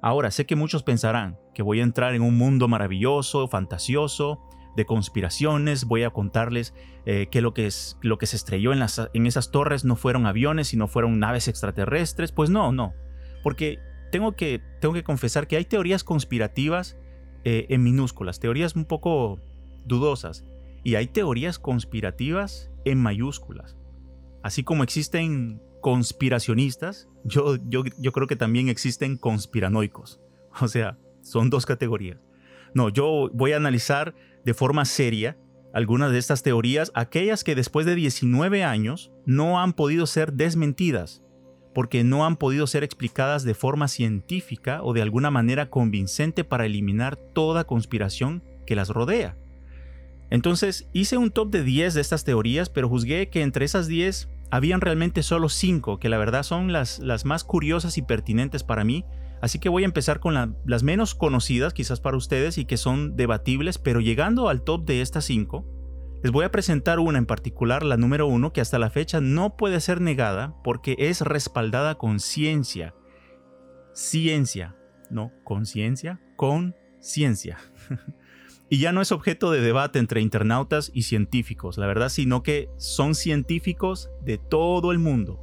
Ahora, 0.00 0.30
sé 0.30 0.46
que 0.46 0.54
muchos 0.54 0.84
pensarán 0.84 1.40
que 1.54 1.64
voy 1.64 1.80
a 1.80 1.82
entrar 1.82 2.14
en 2.14 2.22
un 2.22 2.38
mundo 2.38 2.68
maravilloso, 2.68 3.48
fantasioso, 3.48 4.38
de 4.76 4.86
conspiraciones, 4.86 5.86
voy 5.86 6.04
a 6.04 6.10
contarles 6.10 6.72
eh, 7.04 7.26
que, 7.32 7.40
lo 7.40 7.52
que, 7.52 7.66
es, 7.66 7.98
lo 8.00 8.16
que 8.16 8.26
se 8.26 8.36
estrelló 8.36 8.72
en, 8.72 9.26
esas 9.26 9.50
torres 9.50 9.84
no 9.84 9.96
fueron 9.96 10.26
aviones, 10.26 10.68
sino 10.68 10.86
fueron 10.86 11.18
naves 11.18 11.48
extraterrestres. 11.48 12.30
Pues 12.30 12.48
no, 12.48 12.70
no, 12.70 12.94
porque 13.42 13.80
tengo 14.12 14.36
que, 14.36 14.62
tengo 14.80 14.94
que 14.94 15.02
confesar 15.02 15.48
que 15.48 15.56
hay 15.56 15.64
teorías 15.64 16.04
conspirativas 16.04 16.96
eh, 17.42 17.66
en 17.70 17.82
minúsculas, 17.82 18.38
teorías 18.38 18.76
un 18.76 18.84
poco 18.84 19.40
dudosas, 19.84 20.44
y 20.86 20.94
hay 20.94 21.08
teorías 21.08 21.58
conspirativas 21.58 22.70
en 22.84 22.98
mayúsculas. 22.98 23.76
Así 24.44 24.62
como 24.62 24.84
existen 24.84 25.60
conspiracionistas, 25.80 27.08
yo, 27.24 27.56
yo, 27.68 27.82
yo 27.98 28.12
creo 28.12 28.28
que 28.28 28.36
también 28.36 28.68
existen 28.68 29.16
conspiranoicos. 29.16 30.20
O 30.60 30.68
sea, 30.68 30.96
son 31.22 31.50
dos 31.50 31.66
categorías. 31.66 32.20
No, 32.72 32.88
yo 32.88 33.30
voy 33.34 33.50
a 33.50 33.56
analizar 33.56 34.14
de 34.44 34.54
forma 34.54 34.84
seria 34.84 35.36
algunas 35.74 36.12
de 36.12 36.18
estas 36.18 36.44
teorías, 36.44 36.92
aquellas 36.94 37.42
que 37.42 37.56
después 37.56 37.84
de 37.84 37.96
19 37.96 38.62
años 38.62 39.10
no 39.26 39.58
han 39.58 39.72
podido 39.72 40.06
ser 40.06 40.34
desmentidas, 40.34 41.20
porque 41.74 42.04
no 42.04 42.24
han 42.24 42.36
podido 42.36 42.68
ser 42.68 42.84
explicadas 42.84 43.42
de 43.42 43.54
forma 43.54 43.88
científica 43.88 44.84
o 44.84 44.92
de 44.92 45.02
alguna 45.02 45.32
manera 45.32 45.68
convincente 45.68 46.44
para 46.44 46.64
eliminar 46.64 47.16
toda 47.16 47.64
conspiración 47.64 48.44
que 48.66 48.76
las 48.76 48.90
rodea. 48.90 49.36
Entonces 50.30 50.88
hice 50.92 51.16
un 51.16 51.30
top 51.30 51.50
de 51.50 51.62
10 51.62 51.94
de 51.94 52.00
estas 52.00 52.24
teorías, 52.24 52.68
pero 52.68 52.88
juzgué 52.88 53.28
que 53.28 53.42
entre 53.42 53.64
esas 53.64 53.86
10 53.86 54.28
habían 54.50 54.80
realmente 54.80 55.22
solo 55.22 55.48
5, 55.48 55.98
que 55.98 56.08
la 56.08 56.18
verdad 56.18 56.42
son 56.42 56.72
las, 56.72 57.00
más 57.24 57.44
curiosas 57.44 57.98
y 57.98 58.02
pertinentes 58.02 58.62
para 58.62 58.84
mí. 58.84 59.04
Así 59.40 59.58
que 59.58 59.68
voy 59.68 59.82
a 59.82 59.86
empezar 59.86 60.18
con 60.18 60.56
las 60.64 60.82
menos 60.82 61.14
conocidas 61.14 61.74
quizás 61.74 62.00
para 62.00 62.16
ustedes 62.16 62.58
y 62.58 62.64
que 62.64 62.76
son 62.76 63.16
debatibles, 63.16 63.78
pero 63.78 64.00
llegando 64.00 64.48
al 64.48 64.62
top 64.62 64.86
de 64.86 65.02
estas 65.02 65.24
5, 65.26 65.64
les 66.22 66.32
voy 66.32 66.44
a 66.44 66.50
presentar 66.50 66.98
una 66.98 67.18
en 67.18 67.26
particular, 67.26 67.84
la 67.84 67.96
número 67.96 68.26
1, 68.26 68.52
que 68.52 68.60
hasta 68.60 68.78
la 68.78 68.90
fecha 68.90 69.20
no 69.20 69.56
puede 69.56 69.80
ser 69.80 70.00
negada 70.00 70.56
porque 70.64 70.96
es 70.98 71.20
respaldada 71.20 71.96
con 71.96 72.18
ciencia. 72.18 72.94
Ciencia, 73.92 74.74
no 75.10 75.32
conciencia, 75.44 76.20
con 76.36 76.74
ciencia. 77.00 77.58
Y 78.68 78.78
ya 78.78 78.90
no 78.92 79.00
es 79.00 79.12
objeto 79.12 79.52
de 79.52 79.60
debate 79.60 79.98
entre 79.98 80.20
internautas 80.20 80.90
y 80.92 81.02
científicos, 81.02 81.78
la 81.78 81.86
verdad, 81.86 82.08
sino 82.08 82.42
que 82.42 82.68
son 82.78 83.14
científicos 83.14 84.10
de 84.24 84.38
todo 84.38 84.90
el 84.90 84.98
mundo 84.98 85.40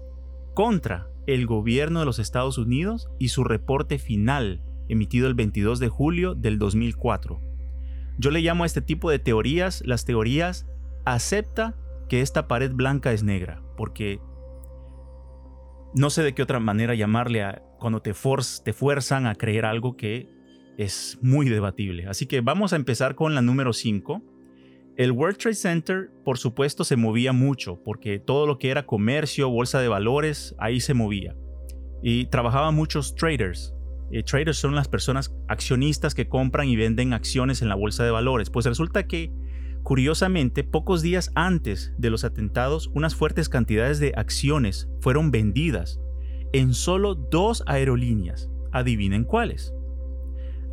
contra 0.53 1.07
el 1.25 1.45
gobierno 1.45 1.99
de 1.99 2.05
los 2.05 2.19
Estados 2.19 2.57
Unidos 2.57 3.09
y 3.19 3.29
su 3.29 3.45
reporte 3.45 3.97
final, 3.97 4.61
emitido 4.89 5.27
el 5.27 5.35
22 5.35 5.79
de 5.79 5.87
julio 5.87 6.35
del 6.35 6.59
2004. 6.59 7.41
Yo 8.17 8.29
le 8.29 8.41
llamo 8.41 8.63
a 8.63 8.67
este 8.67 8.81
tipo 8.81 9.09
de 9.09 9.19
teorías 9.19 9.81
las 9.85 10.05
teorías 10.05 10.67
acepta 11.05 11.75
que 12.09 12.21
esta 12.21 12.47
pared 12.47 12.71
blanca 12.73 13.13
es 13.13 13.23
negra, 13.23 13.63
porque 13.77 14.19
no 15.95 16.09
sé 16.09 16.23
de 16.23 16.33
qué 16.33 16.43
otra 16.43 16.59
manera 16.59 16.93
llamarle 16.93 17.43
a 17.43 17.63
cuando 17.79 18.01
te, 18.01 18.13
te 18.63 18.73
fuerzan 18.73 19.27
a 19.27 19.35
creer 19.35 19.65
algo 19.65 19.95
que 19.95 20.29
es 20.77 21.17
muy 21.21 21.49
debatible. 21.49 22.07
Así 22.07 22.25
que 22.25 22.41
vamos 22.41 22.73
a 22.73 22.75
empezar 22.75 23.15
con 23.15 23.35
la 23.35 23.41
número 23.41 23.73
5. 23.73 24.21
El 24.95 25.11
World 25.11 25.37
Trade 25.37 25.55
Center, 25.55 26.11
por 26.23 26.37
supuesto, 26.37 26.83
se 26.83 26.95
movía 26.95 27.33
mucho, 27.33 27.81
porque 27.83 28.19
todo 28.19 28.45
lo 28.45 28.59
que 28.59 28.69
era 28.69 28.85
comercio, 28.85 29.49
bolsa 29.49 29.79
de 29.79 29.87
valores, 29.87 30.55
ahí 30.59 30.79
se 30.79 30.93
movía. 30.93 31.35
Y 32.03 32.25
trabajaban 32.25 32.75
muchos 32.75 33.15
traders. 33.15 33.73
Eh, 34.11 34.21
traders 34.21 34.57
son 34.57 34.75
las 34.75 34.87
personas 34.87 35.33
accionistas 35.47 36.13
que 36.13 36.27
compran 36.27 36.67
y 36.67 36.75
venden 36.75 37.13
acciones 37.13 37.63
en 37.63 37.69
la 37.69 37.75
bolsa 37.75 38.03
de 38.03 38.11
valores. 38.11 38.51
Pues 38.51 38.67
resulta 38.67 39.07
que, 39.07 39.31
curiosamente, 39.81 40.63
pocos 40.63 41.01
días 41.01 41.31
antes 41.33 41.93
de 41.97 42.11
los 42.11 42.23
atentados, 42.23 42.91
unas 42.93 43.15
fuertes 43.15 43.49
cantidades 43.49 43.99
de 43.99 44.13
acciones 44.15 44.89
fueron 45.01 45.31
vendidas 45.31 45.99
en 46.51 46.75
solo 46.75 47.15
dos 47.15 47.63
aerolíneas. 47.65 48.51
Adivinen 48.71 49.23
cuáles. 49.23 49.73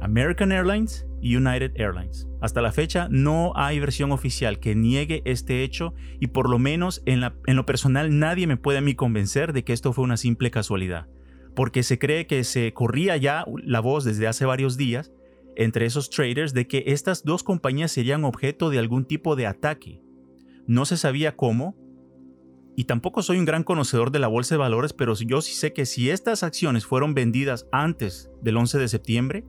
American 0.01 0.51
Airlines 0.53 1.07
y 1.21 1.37
United 1.37 1.73
Airlines. 1.77 2.27
Hasta 2.41 2.63
la 2.63 2.73
fecha 2.73 3.09
no 3.11 3.53
hay 3.55 3.81
versión 3.81 4.13
oficial 4.13 4.59
que 4.59 4.75
niegue 4.75 5.23
este 5.25 5.63
hecho 5.63 5.95
y 6.19 6.29
por 6.29 6.49
lo 6.49 6.59
menos 6.59 7.03
en, 7.07 7.21
lo 7.21 7.67
personal 7.67 8.19
nadie 8.19 8.47
me 8.47 8.57
puede 8.57 8.79
a 8.79 8.83
mí 8.83 8.95
convencer 8.95 9.53
de 9.53 9.63
que 9.63 9.73
esto 9.73 9.93
fue 9.93 10.05
una 10.05 10.17
simple 10.17 10.51
casualidad. 10.51 11.07
porque 11.55 11.83
se 11.83 11.99
cree 11.99 12.27
que 12.27 12.45
se 12.45 12.73
corría 12.73 13.17
ya 13.17 13.45
la 13.65 13.81
voz 13.81 14.05
desde 14.05 14.29
hace 14.29 14.47
varios 14.47 14.77
días 14.77 15.13
entre 15.57 15.85
esos 15.85 16.09
traders 16.09 16.55
de 16.55 16.69
que 16.69 16.85
estas 16.87 17.25
dos 17.25 17.43
compañías 17.43 17.91
serían 17.91 18.25
objeto 18.25 18.71
de 18.71 18.79
algún 18.79 19.05
tipo 19.05 19.35
de 19.35 19.49
ataque. 19.49 20.01
No 20.67 20.87
se 20.87 20.97
sabía 20.97 21.37
cómo, 21.37 21.77
y 22.77 22.85
tampoco 22.85 23.23
soy 23.23 23.39
un 23.39 23.45
gran 23.45 23.65
conocedor 23.65 24.11
de 24.11 24.21
la 24.21 24.29
bolsa 24.29 24.55
de 24.55 24.61
valores, 24.61 24.93
pero 24.93 25.15
yo 25.15 25.43
sí 25.43 25.53
sé 25.53 25.73
que 25.73 25.85
si 25.87 26.09
estas 26.09 26.43
acciones 26.43 26.87
fueron 26.87 27.15
vendidas 27.15 27.67
antes 27.73 28.31
del 28.41 28.57
11 28.57 28.79
de 28.79 28.89
septiembre, 28.89 29.45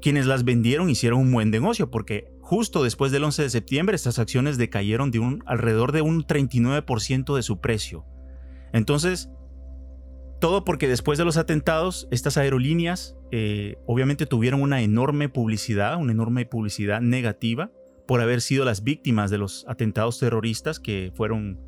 quienes 0.00 0.26
las 0.26 0.44
vendieron 0.44 0.90
hicieron 0.90 1.20
un 1.20 1.32
buen 1.32 1.50
negocio, 1.50 1.90
porque 1.90 2.32
justo 2.40 2.82
después 2.82 3.12
del 3.12 3.24
11 3.24 3.42
de 3.42 3.50
septiembre 3.50 3.96
estas 3.96 4.18
acciones 4.18 4.58
decayeron 4.58 5.10
de 5.10 5.18
un, 5.18 5.42
alrededor 5.46 5.92
de 5.92 6.02
un 6.02 6.24
39% 6.24 7.36
de 7.36 7.42
su 7.42 7.60
precio. 7.60 8.04
Entonces, 8.72 9.30
todo 10.40 10.64
porque 10.64 10.88
después 10.88 11.18
de 11.18 11.24
los 11.24 11.36
atentados, 11.36 12.08
estas 12.10 12.36
aerolíneas 12.36 13.16
eh, 13.30 13.76
obviamente 13.86 14.26
tuvieron 14.26 14.62
una 14.62 14.80
enorme 14.80 15.28
publicidad, 15.28 15.96
una 15.98 16.12
enorme 16.12 16.46
publicidad 16.46 17.00
negativa 17.00 17.70
por 18.08 18.20
haber 18.20 18.40
sido 18.40 18.64
las 18.64 18.82
víctimas 18.82 19.30
de 19.30 19.38
los 19.38 19.64
atentados 19.68 20.18
terroristas 20.18 20.80
que 20.80 21.12
fueron 21.14 21.60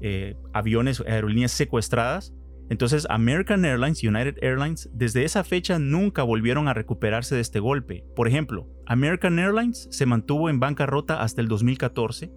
eh, 0.00 0.34
aviones, 0.52 1.00
aerolíneas 1.06 1.52
secuestradas. 1.52 2.34
Entonces 2.70 3.06
American 3.10 3.64
Airlines 3.64 4.02
y 4.02 4.08
United 4.08 4.36
Airlines 4.42 4.88
desde 4.92 5.24
esa 5.24 5.44
fecha 5.44 5.78
nunca 5.78 6.22
volvieron 6.22 6.68
a 6.68 6.74
recuperarse 6.74 7.34
de 7.34 7.40
este 7.40 7.60
golpe. 7.60 8.04
Por 8.16 8.28
ejemplo, 8.28 8.68
American 8.86 9.38
Airlines 9.38 9.88
se 9.90 10.06
mantuvo 10.06 10.48
en 10.48 10.60
bancarrota 10.60 11.22
hasta 11.22 11.40
el 11.40 11.48
2014 11.48 12.32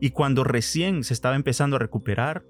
y 0.00 0.10
cuando 0.10 0.44
recién 0.44 1.04
se 1.04 1.14
estaba 1.14 1.36
empezando 1.36 1.76
a 1.76 1.78
recuperar, 1.78 2.44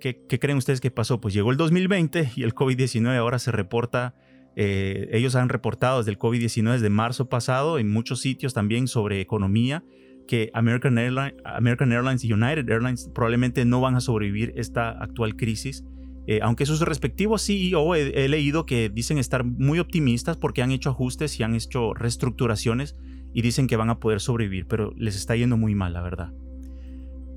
¿Qué, 0.00 0.26
creen 0.40 0.58
ustedes 0.58 0.80
que 0.80 0.90
pasó? 0.90 1.20
Pues 1.20 1.34
llegó 1.34 1.50
el 1.50 1.56
2020 1.56 2.30
y 2.36 2.42
el 2.44 2.54
COVID-19 2.54 3.16
ahora 3.16 3.38
se 3.38 3.50
reporta, 3.50 4.14
eh, 4.56 5.08
ellos 5.12 5.34
han 5.34 5.48
reportado 5.48 5.98
desde 5.98 6.12
el 6.12 6.18
COVID-19 6.18 6.72
desde 6.72 6.90
marzo 6.90 7.28
pasado 7.28 7.78
en 7.78 7.90
muchos 7.90 8.20
sitios 8.20 8.54
también 8.54 8.86
sobre 8.86 9.20
economía 9.20 9.84
que 10.26 10.50
American, 10.52 10.98
Airlines 10.98 12.24
y 12.24 12.32
United 12.32 12.68
Airlines 12.68 13.10
probablemente 13.14 13.64
no 13.64 13.80
van 13.80 13.94
a 13.96 14.00
sobrevivir 14.00 14.52
esta 14.56 14.90
actual 14.90 15.36
crisis. 15.36 15.84
Eh, 16.30 16.40
aunque 16.42 16.66
sus 16.66 16.80
respectivos 16.82 17.42
CEO 17.42 17.94
he, 17.94 18.24
he 18.24 18.28
leído 18.28 18.66
que 18.66 18.90
dicen 18.90 19.16
estar 19.16 19.44
muy 19.44 19.78
optimistas 19.78 20.36
porque 20.36 20.60
han 20.60 20.70
hecho 20.70 20.90
ajustes 20.90 21.40
y 21.40 21.42
han 21.42 21.54
hecho 21.54 21.94
reestructuraciones 21.94 22.96
y 23.32 23.40
dicen 23.40 23.66
que 23.66 23.76
van 23.76 23.88
a 23.88 23.98
poder 23.98 24.20
sobrevivir, 24.20 24.66
pero 24.66 24.92
les 24.94 25.16
está 25.16 25.36
yendo 25.36 25.56
muy 25.56 25.74
mal, 25.74 25.94
la 25.94 26.02
verdad. 26.02 26.34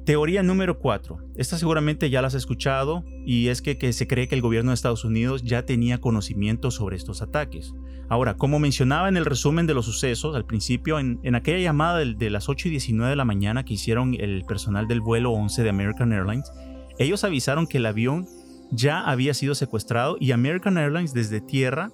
Teoría 0.05 0.43
número 0.43 0.77
4. 0.77 1.19
Esta 1.37 1.57
seguramente 1.57 2.09
ya 2.09 2.21
la 2.21 2.27
has 2.27 2.33
escuchado 2.33 3.05
y 3.25 3.47
es 3.47 3.61
que, 3.61 3.93
se 3.93 4.07
cree 4.07 4.27
que 4.27 4.35
el 4.35 4.41
gobierno 4.41 4.71
de 4.71 4.75
Estados 4.75 5.05
Unidos 5.05 5.41
ya 5.43 5.63
tenía 5.65 6.01
conocimiento 6.01 6.69
sobre 6.69 6.97
estos 6.97 7.21
ataques. 7.21 7.73
Ahora, 8.09 8.35
como 8.35 8.59
mencionaba 8.59 9.07
en 9.07 9.15
el 9.15 9.23
resumen 9.23 9.67
de 9.67 9.73
los 9.73 9.85
sucesos 9.85 10.35
al 10.35 10.45
principio, 10.45 10.99
en, 10.99 11.33
aquella 11.33 11.59
llamada 11.59 11.99
de, 11.99 12.13
de, 12.15 12.29
las 12.29 12.49
8 12.49 12.67
y 12.67 12.71
19 12.71 13.11
de 13.11 13.15
la 13.15 13.23
mañana 13.23 13.63
que 13.63 13.75
hicieron 13.75 14.15
el 14.19 14.43
personal 14.45 14.89
del 14.89 14.99
vuelo 14.99 15.31
11 15.31 15.63
de 15.63 15.69
American 15.69 16.11
Airlines, 16.11 16.51
ellos 16.97 17.23
avisaron 17.23 17.67
que 17.67 17.77
el 17.77 17.85
avión 17.85 18.27
ya 18.71 19.01
había 19.01 19.33
sido 19.33 19.55
secuestrado 19.55 20.17
y 20.19 20.31
American 20.31 20.77
Airlines 20.77 21.13
desde 21.13 21.41
tierra 21.41 21.91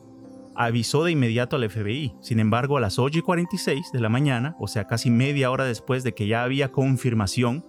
avisó 0.55 1.03
de 1.03 1.11
inmediato 1.11 1.55
al 1.55 1.69
FBI. 1.69 2.15
Sin 2.21 2.39
embargo, 2.39 2.77
a 2.77 2.81
las 2.81 2.97
8 2.97 3.19
y 3.19 3.21
46 3.21 3.91
de 3.91 3.99
la 3.99 4.09
mañana, 4.09 4.55
o 4.59 4.67
sea, 4.67 4.85
casi 4.87 5.11
media 5.11 5.51
hora 5.51 5.65
después 5.65 6.03
de 6.03 6.13
que 6.13 6.27
ya 6.27 6.43
había 6.43 6.71
confirmación 6.71 7.63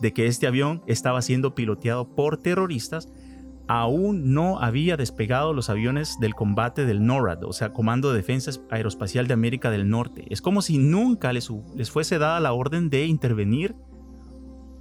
de 0.00 0.12
que 0.12 0.26
este 0.26 0.48
avión 0.48 0.82
estaba 0.86 1.22
siendo 1.22 1.54
piloteado 1.54 2.14
por 2.16 2.38
terroristas, 2.38 3.08
aún 3.68 4.34
no 4.34 4.58
había 4.60 4.96
despegado 4.96 5.52
los 5.52 5.70
aviones 5.70 6.18
del 6.18 6.34
combate 6.34 6.84
del 6.84 7.06
NORAD, 7.06 7.44
o 7.44 7.52
sea, 7.52 7.72
Comando 7.72 8.10
de 8.10 8.16
Defensa 8.16 8.50
Aeroespacial 8.70 9.28
de 9.28 9.34
América 9.34 9.70
del 9.70 9.88
Norte. 9.88 10.26
Es 10.30 10.42
como 10.42 10.62
si 10.62 10.78
nunca 10.78 11.32
les, 11.32 11.48
les 11.76 11.90
fuese 11.92 12.18
dada 12.18 12.40
la 12.40 12.52
orden 12.52 12.90
de 12.90 13.06
intervenir 13.06 13.76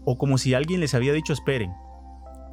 o 0.04 0.18
como 0.18 0.40
si 0.40 0.56
alguien 0.56 0.80
les 0.80 0.96
había 0.96 1.14
dicho 1.14 1.34
esperen. 1.34 1.72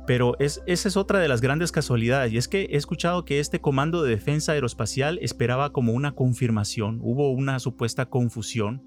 Pero 0.08 0.34
es, 0.40 0.60
esa 0.66 0.88
es 0.88 0.96
otra 0.96 1.20
de 1.20 1.28
las 1.28 1.40
grandes 1.40 1.70
casualidades, 1.70 2.32
y 2.32 2.38
es 2.38 2.48
que 2.48 2.62
he 2.62 2.76
escuchado 2.76 3.24
que 3.24 3.38
este 3.38 3.60
Comando 3.60 4.02
de 4.02 4.10
Defensa 4.10 4.50
Aeroespacial 4.50 5.20
esperaba 5.22 5.70
como 5.70 5.92
una 5.92 6.16
confirmación, 6.16 6.98
hubo 7.00 7.30
una 7.30 7.60
supuesta 7.60 8.06
confusión 8.06 8.82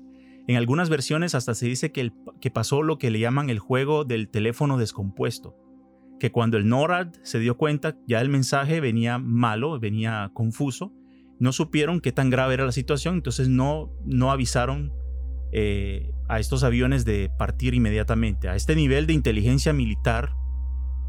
en 0.48 0.58
algunas 0.58 0.90
versiones 0.90 1.36
hasta 1.36 1.54
se 1.54 1.68
dice 1.68 1.92
que, 1.92 2.12
pasó 2.52 2.82
lo 2.82 2.98
que 2.98 3.12
le 3.12 3.20
llaman 3.20 3.50
el 3.50 3.60
juego 3.60 4.04
del 4.04 4.28
teléfono 4.28 4.78
descompuesto, 4.78 5.56
que 6.20 6.32
cuando 6.32 6.58
el 6.58 6.68
NORAD 6.68 7.14
se 7.22 7.40
dio 7.40 7.58
cuenta 7.58 7.98
ya 8.08 8.22
el 8.22 8.30
mensaje 8.30 8.80
venía 8.80 9.18
malo, 9.18 9.80
venía 9.80 10.32
confuso, 10.34 10.94
no 11.40 11.52
supieron 11.52 12.02
qué 12.02 12.12
tan 12.12 12.30
grave 12.30 12.56
era 12.56 12.66
la 12.66 12.72
situación, 12.72 13.16
entonces 13.16 13.50
no, 13.50 13.92
no 14.06 14.32
avisaron 14.32 14.92
eh, 15.52 16.12
a 16.28 16.40
estos 16.40 16.64
aviones 16.64 17.06
de 17.06 17.32
partir 17.38 17.74
inmediatamente. 17.74 18.48
A 18.48 18.56
este 18.56 18.76
nivel 18.76 19.08
de 19.08 19.14
inteligencia 19.14 19.74
militar, 19.74 20.36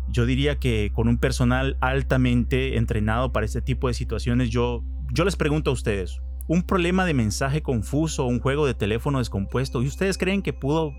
yo 0.08 0.26
diría 0.26 0.58
que 0.58 0.90
con 0.92 1.08
un 1.08 1.18
personal 1.18 1.76
altamente 1.80 2.76
entrenado 2.76 3.32
para 3.32 3.46
este 3.46 3.62
tipo 3.62 3.88
de 3.88 3.94
situaciones, 3.94 4.50
yo, 4.50 4.84
yo 5.12 5.24
les 5.24 5.36
pregunto 5.36 5.70
a 5.70 5.74
ustedes, 5.74 6.20
un 6.48 6.62
problema 6.62 7.04
de 7.04 7.14
mensaje 7.14 7.62
confuso, 7.62 8.26
un 8.26 8.40
juego 8.40 8.66
de 8.66 8.74
teléfono 8.74 9.18
descompuesto, 9.18 9.82
¿y 9.82 9.86
ustedes 9.86 10.18
creen 10.18 10.42
que 10.42 10.52
pudo, 10.52 10.92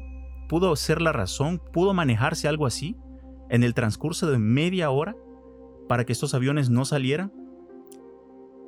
pudo 0.48 0.76
ser 0.76 1.02
la 1.02 1.12
razón, 1.12 1.62
pudo 1.72 1.94
manejarse 1.94 2.48
algo 2.48 2.66
así 2.66 2.96
en 3.50 3.64
el 3.64 3.74
transcurso 3.74 4.32
de 4.32 4.40
media 4.40 4.90
hora 4.90 5.16
para 5.88 6.06
que 6.06 6.14
estos 6.14 6.34
aviones 6.34 6.70
no 6.70 6.86
salieran? 6.86 7.34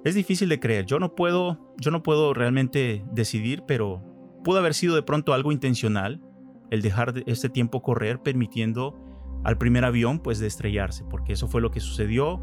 Es 0.03 0.13
difícil 0.13 0.49
de 0.49 0.59
creer, 0.59 0.85
yo 0.85 0.99
no 0.99 1.15
puedo, 1.15 1.73
yo 1.79 1.89
no 1.89 2.03
puedo 2.03 2.33
realmente 2.33 3.03
decidir, 3.11 3.63
pero 3.67 4.03
pudo 4.43 4.59
haber 4.59 4.75
sido 4.75 4.95
de 4.95 5.01
pronto 5.01 5.33
algo 5.33 5.51
intencional 5.51 6.21
el 6.69 6.81
dejar 6.81 7.13
este 7.25 7.49
tiempo 7.49 7.81
correr 7.81 8.21
permitiendo 8.21 9.04
al 9.45 9.57
primer 9.59 9.85
avión 9.85 10.19
pues 10.19 10.39
de 10.39 10.47
estrellarse, 10.47 11.05
porque 11.09 11.33
eso 11.33 11.47
fue 11.47 11.61
lo 11.61 11.69
que 11.71 11.79
sucedió 11.79 12.41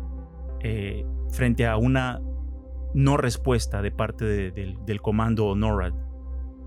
eh, 0.60 1.04
frente 1.30 1.66
a 1.66 1.76
una 1.76 2.22
no 2.94 3.16
respuesta 3.16 3.82
de 3.82 3.90
parte 3.90 4.24
del 4.24 5.02
comando 5.02 5.54
NORAD. 5.56 5.92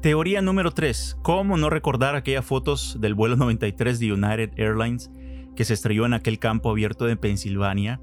Teoría 0.01 0.41
número 0.41 0.71
3. 0.71 1.19
¿Cómo 1.23 1.57
no 1.57 1.69
recordar 1.69 2.15
aquellas 2.15 2.45
fotos 2.45 2.97
del 2.99 3.15
vuelo 3.15 3.37
93 3.37 3.99
de 3.99 4.11
United 4.11 4.51
Airlines 4.57 5.09
que 5.55 5.63
se 5.63 5.73
estrelló 5.73 6.05
en 6.05 6.13
aquel 6.13 6.37
campo 6.37 6.69
abierto 6.69 7.05
de 7.05 7.15
Pensilvania? 7.15 8.01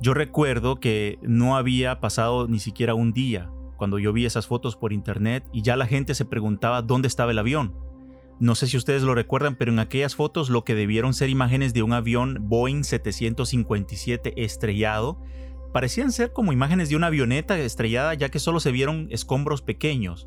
Yo 0.00 0.12
recuerdo 0.12 0.80
que 0.80 1.18
no 1.22 1.56
había 1.56 2.00
pasado 2.00 2.48
ni 2.48 2.58
siquiera 2.58 2.94
un 2.94 3.12
día 3.12 3.48
cuando 3.76 3.98
yo 3.98 4.12
vi 4.12 4.26
esas 4.26 4.46
fotos 4.46 4.74
por 4.76 4.92
internet 4.92 5.48
y 5.52 5.62
ya 5.62 5.76
la 5.76 5.86
gente 5.86 6.14
se 6.14 6.24
preguntaba 6.24 6.82
dónde 6.82 7.06
estaba 7.06 7.30
el 7.30 7.38
avión. 7.38 7.74
No 8.40 8.54
sé 8.54 8.66
si 8.66 8.78
ustedes 8.78 9.02
lo 9.02 9.14
recuerdan, 9.14 9.54
pero 9.54 9.70
en 9.70 9.78
aquellas 9.78 10.16
fotos 10.16 10.48
lo 10.48 10.64
que 10.64 10.74
debieron 10.74 11.12
ser 11.12 11.28
imágenes 11.28 11.74
de 11.74 11.82
un 11.82 11.92
avión 11.92 12.38
Boeing 12.40 12.84
757 12.84 14.42
estrellado 14.42 15.22
parecían 15.74 16.10
ser 16.10 16.32
como 16.32 16.54
imágenes 16.54 16.88
de 16.88 16.96
una 16.96 17.08
avioneta 17.08 17.58
estrellada 17.58 18.14
ya 18.14 18.30
que 18.30 18.38
solo 18.38 18.58
se 18.58 18.72
vieron 18.72 19.08
escombros 19.10 19.60
pequeños. 19.60 20.26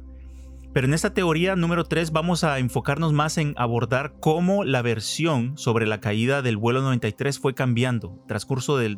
Pero 0.74 0.86
en 0.86 0.94
esta 0.94 1.16
teoría 1.16 1.56
número 1.56 1.86
3 1.86 2.12
vamos 2.12 2.44
a 2.44 2.60
enfocarnos 2.60 3.14
más 3.14 3.40
en 3.40 3.56
abordar 3.58 4.14
cómo 4.20 4.64
la 4.64 4.84
versión 4.84 5.58
sobre 5.58 5.88
la 5.88 6.00
caída 6.00 6.44
del 6.44 6.58
vuelo 6.58 6.84
93 6.84 7.40
fue 7.40 7.56
cambiando, 7.56 8.24
transcurso 8.28 8.78
de, 8.78 8.90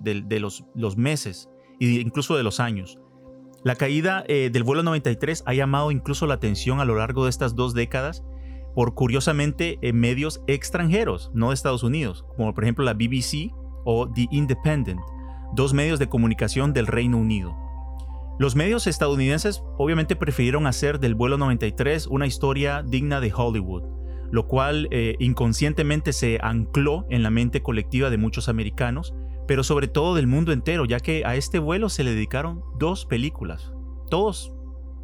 los, 0.41 0.97
meses 0.97 1.49
e 1.79 1.85
incluso 1.85 2.35
de 2.35 2.43
los 2.43 2.59
años. 2.59 2.99
La 3.63 3.75
caída 3.75 4.25
eh, 4.27 4.49
del 4.51 4.63
vuelo 4.63 4.83
93 4.83 5.43
ha 5.45 5.53
llamado 5.53 5.91
incluso 5.91 6.27
la 6.27 6.33
atención 6.33 6.81
a 6.81 6.85
lo 6.85 6.95
largo 6.95 7.23
de 7.23 7.29
estas 7.29 7.55
dos 7.55 7.73
décadas 7.73 8.25
por 8.75 8.93
curiosamente 8.93 9.79
en 9.81 9.99
medios 9.99 10.43
extranjeros, 10.45 11.31
no 11.33 11.49
de 11.49 11.55
Estados 11.55 11.83
Unidos, 11.83 12.25
como 12.35 12.53
por 12.53 12.63
ejemplo 12.63 12.85
la 12.85 12.93
BBC 12.93 13.51
o 13.85 14.11
The 14.11 14.27
Independent 14.31 15.01
dos 15.55 15.73
medios 15.73 15.99
de 15.99 16.09
comunicación 16.09 16.73
del 16.73 16.87
Reino 16.87 17.17
Unido. 17.17 17.55
Los 18.37 18.55
medios 18.55 18.87
estadounidenses 18.87 19.63
obviamente 19.77 20.15
prefirieron 20.15 20.67
hacer 20.67 20.99
del 20.99 21.15
vuelo 21.15 21.37
93 21.37 22.07
una 22.07 22.27
historia 22.27 22.83
digna 22.83 23.21
de 23.21 23.31
Hollywood, 23.33 23.83
lo 24.31 24.47
cual 24.47 24.89
eh, 24.91 25.15
inconscientemente 25.19 26.11
se 26.11 26.39
ancló 26.41 27.05
en 27.09 27.23
la 27.23 27.29
mente 27.29 27.61
colectiva 27.61 28.09
de 28.09 28.17
muchos 28.17 28.49
americanos, 28.49 29.13
pero 29.47 29.63
sobre 29.63 29.87
todo 29.87 30.15
del 30.15 30.27
mundo 30.27 30.51
entero, 30.51 30.85
ya 30.85 30.99
que 30.99 31.23
a 31.25 31.35
este 31.35 31.59
vuelo 31.59 31.87
se 31.87 32.03
le 32.03 32.11
dedicaron 32.13 32.61
dos 32.77 33.05
películas. 33.05 33.71
Todos, 34.09 34.53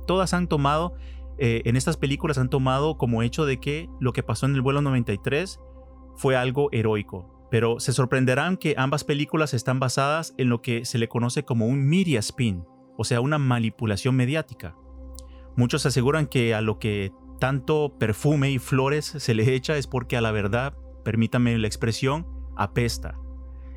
todas 0.08 0.34
han 0.34 0.48
tomado, 0.48 0.96
eh, 1.43 1.63
en 1.65 1.75
estas 1.75 1.97
películas 1.97 2.38
han 2.38 2.51
tomado 2.51 2.99
como 2.99 3.23
hecho 3.23 3.45
de 3.45 3.60
que 3.60 3.89
lo 3.99 4.13
que 4.13 4.21
pasó 4.21 4.45
en 4.45 4.54
el 4.54 4.62
vuelo 4.62 4.84
93 4.84 5.60
fue 6.15 6.36
algo 6.36 6.69
heroico, 6.71 7.47
pero 7.49 7.80
se 7.80 7.93
sorprenderán 7.93 8.58
que 8.58 8.75
ambas 8.77 9.04
películas 9.04 9.56
están 9.56 9.80
basadas 9.80 10.36
en 10.38 10.49
lo 10.49 10.62
que 10.62 10.86
se 10.86 10.99
le 10.99 11.08
conoce 11.08 11.43
como 11.43 11.65
un 11.65 11.84
media 11.84 12.19
spin, 12.19 12.63
o 12.95 13.04
sea, 13.04 13.21
una 13.21 13.39
manipulación 13.39 14.15
mediática. 14.15 14.75
Muchos 15.56 15.84
aseguran 15.88 16.27
que 16.27 16.54
a 16.54 16.62
lo 16.62 16.77
que 16.77 17.12
tanto 17.39 17.97
perfume 17.97 18.51
y 18.51 18.60
flores 18.60 19.06
se 19.06 19.34
le 19.34 19.56
echa 19.56 19.77
es 19.77 19.88
porque 19.88 20.17
a 20.17 20.21
la 20.21 20.32
verdad, 20.32 20.77
permítame 21.04 21.58
la 21.58 21.65
expresión, 21.65 22.27
apesta. 22.56 23.17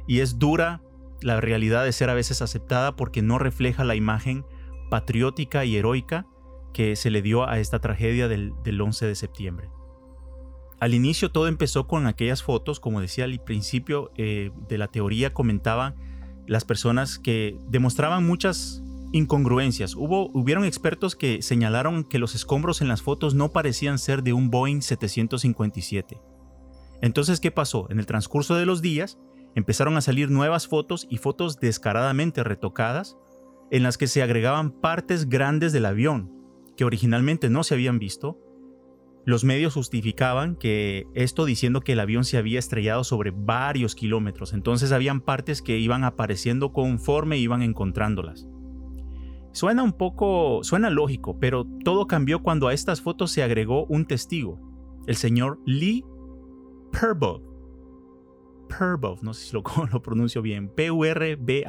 Y 0.07 0.20
es 0.20 0.38
dura 0.38 0.83
la 1.22 1.40
realidad 1.40 1.83
de 1.83 1.92
ser 1.92 2.11
a 2.11 2.14
veces 2.14 2.42
aceptada 2.42 2.94
porque 2.94 3.22
no 3.22 3.38
refleja 3.38 3.85
la 3.85 3.94
imagen 3.94 4.44
patriótica 4.90 5.64
y 5.64 5.77
heroica 5.77 6.27
que 6.75 6.97
se 6.97 7.11
le 7.11 7.23
dio 7.23 7.49
a 7.49 7.59
esta 7.59 7.79
tragedia 7.79 8.29
del, 8.29 8.53
11 8.79 9.07
de 9.07 9.15
septiembre. 9.15 9.71
Al 10.81 10.93
inicio 10.93 11.31
todo 11.31 11.49
empezó 11.49 11.87
con 11.87 12.07
aquellas 12.07 12.43
fotos, 12.43 12.81
como 12.81 13.01
decía 13.01 13.25
al 13.25 13.41
principio 13.41 14.11
eh, 14.17 14.51
de 14.69 14.77
la 14.77 14.89
teoría, 14.89 15.33
comentaban 15.33 15.95
las 16.47 16.67
personas 16.67 17.19
que 17.19 17.57
demostraban 17.69 18.27
muchas 18.27 18.83
incongruencias. 19.13 19.95
Hubo, 19.95 20.31
hubieron 20.35 20.65
expertos 20.65 21.17
que 21.17 21.41
señalaron 21.41 22.05
que 22.05 22.19
los 22.19 22.35
escombros 22.35 22.83
en 22.83 22.89
las 22.89 23.01
fotos 23.01 23.35
no 23.35 23.53
parecían 23.53 23.99
ser 23.99 24.23
de 24.23 24.35
un 24.35 24.51
Boeing 24.51 24.83
757. 24.83 26.21
Entonces, 27.01 27.41
¿qué 27.41 27.51
pasó? 27.51 27.87
En 27.91 28.01
el 28.01 28.07
transcurso 28.07 28.57
de 28.57 28.67
los 28.67 28.83
días, 28.83 29.19
empezaron 29.55 29.97
a 29.97 30.01
salir 30.01 30.31
nuevas 30.31 30.67
fotos 30.67 31.07
y 31.09 31.19
fotos 31.19 31.61
descaradamente 31.61 32.43
retocadas 32.43 33.17
en 33.71 33.85
las 33.85 33.97
que 33.97 34.09
se 34.09 34.23
agregaban 34.23 34.71
partes 34.71 35.29
grandes 35.29 35.73
del 35.73 35.87
avión, 35.87 36.34
que 36.77 36.85
originalmente 36.85 37.51
no 37.51 37.65
se 37.65 37.75
habían 37.75 37.99
visto. 37.99 38.39
Los 39.27 39.43
medios 39.45 39.75
justificaban 39.75 40.57
que 40.57 41.07
esto 41.15 41.47
diciendo 41.47 41.81
que 41.81 41.93
el 41.93 42.01
avión 42.01 42.25
se 42.25 42.37
había 42.37 42.59
estrellado 42.59 43.05
sobre 43.05 43.31
varios 43.31 43.95
kilómetros, 43.95 44.53
entonces 44.53 44.93
habían 44.93 45.23
partes 45.23 45.63
que 45.63 45.79
iban 45.79 46.05
apareciendo 46.05 46.73
conforme 46.73 47.39
iban 47.39 47.63
encontrándolas. 47.63 48.47
Suena 49.53 49.83
un 49.83 49.93
poco, 49.93 50.63
suena 50.63 50.91
lógico, 50.91 51.39
pero 51.39 51.65
todo 51.85 52.07
cambió 52.07 52.43
cuando 52.43 52.69
a 52.69 52.75
estas 52.75 53.01
fotos 53.01 53.31
se 53.31 53.43
agregó 53.43 53.87
un 53.87 54.05
testigo, 54.05 54.61
el 55.07 55.17
señor 55.17 55.59
Lee 55.65 56.05
Purbov. 56.93 57.41
Purbov, 58.69 59.23
no 59.23 59.33
sé 59.33 59.47
si 59.47 59.55
lo, 59.55 59.63
lo 59.93 60.03
pronuncio 60.03 60.43
bien, 60.43 60.69
P-U-R-B-A-U-G-H, 60.69 61.61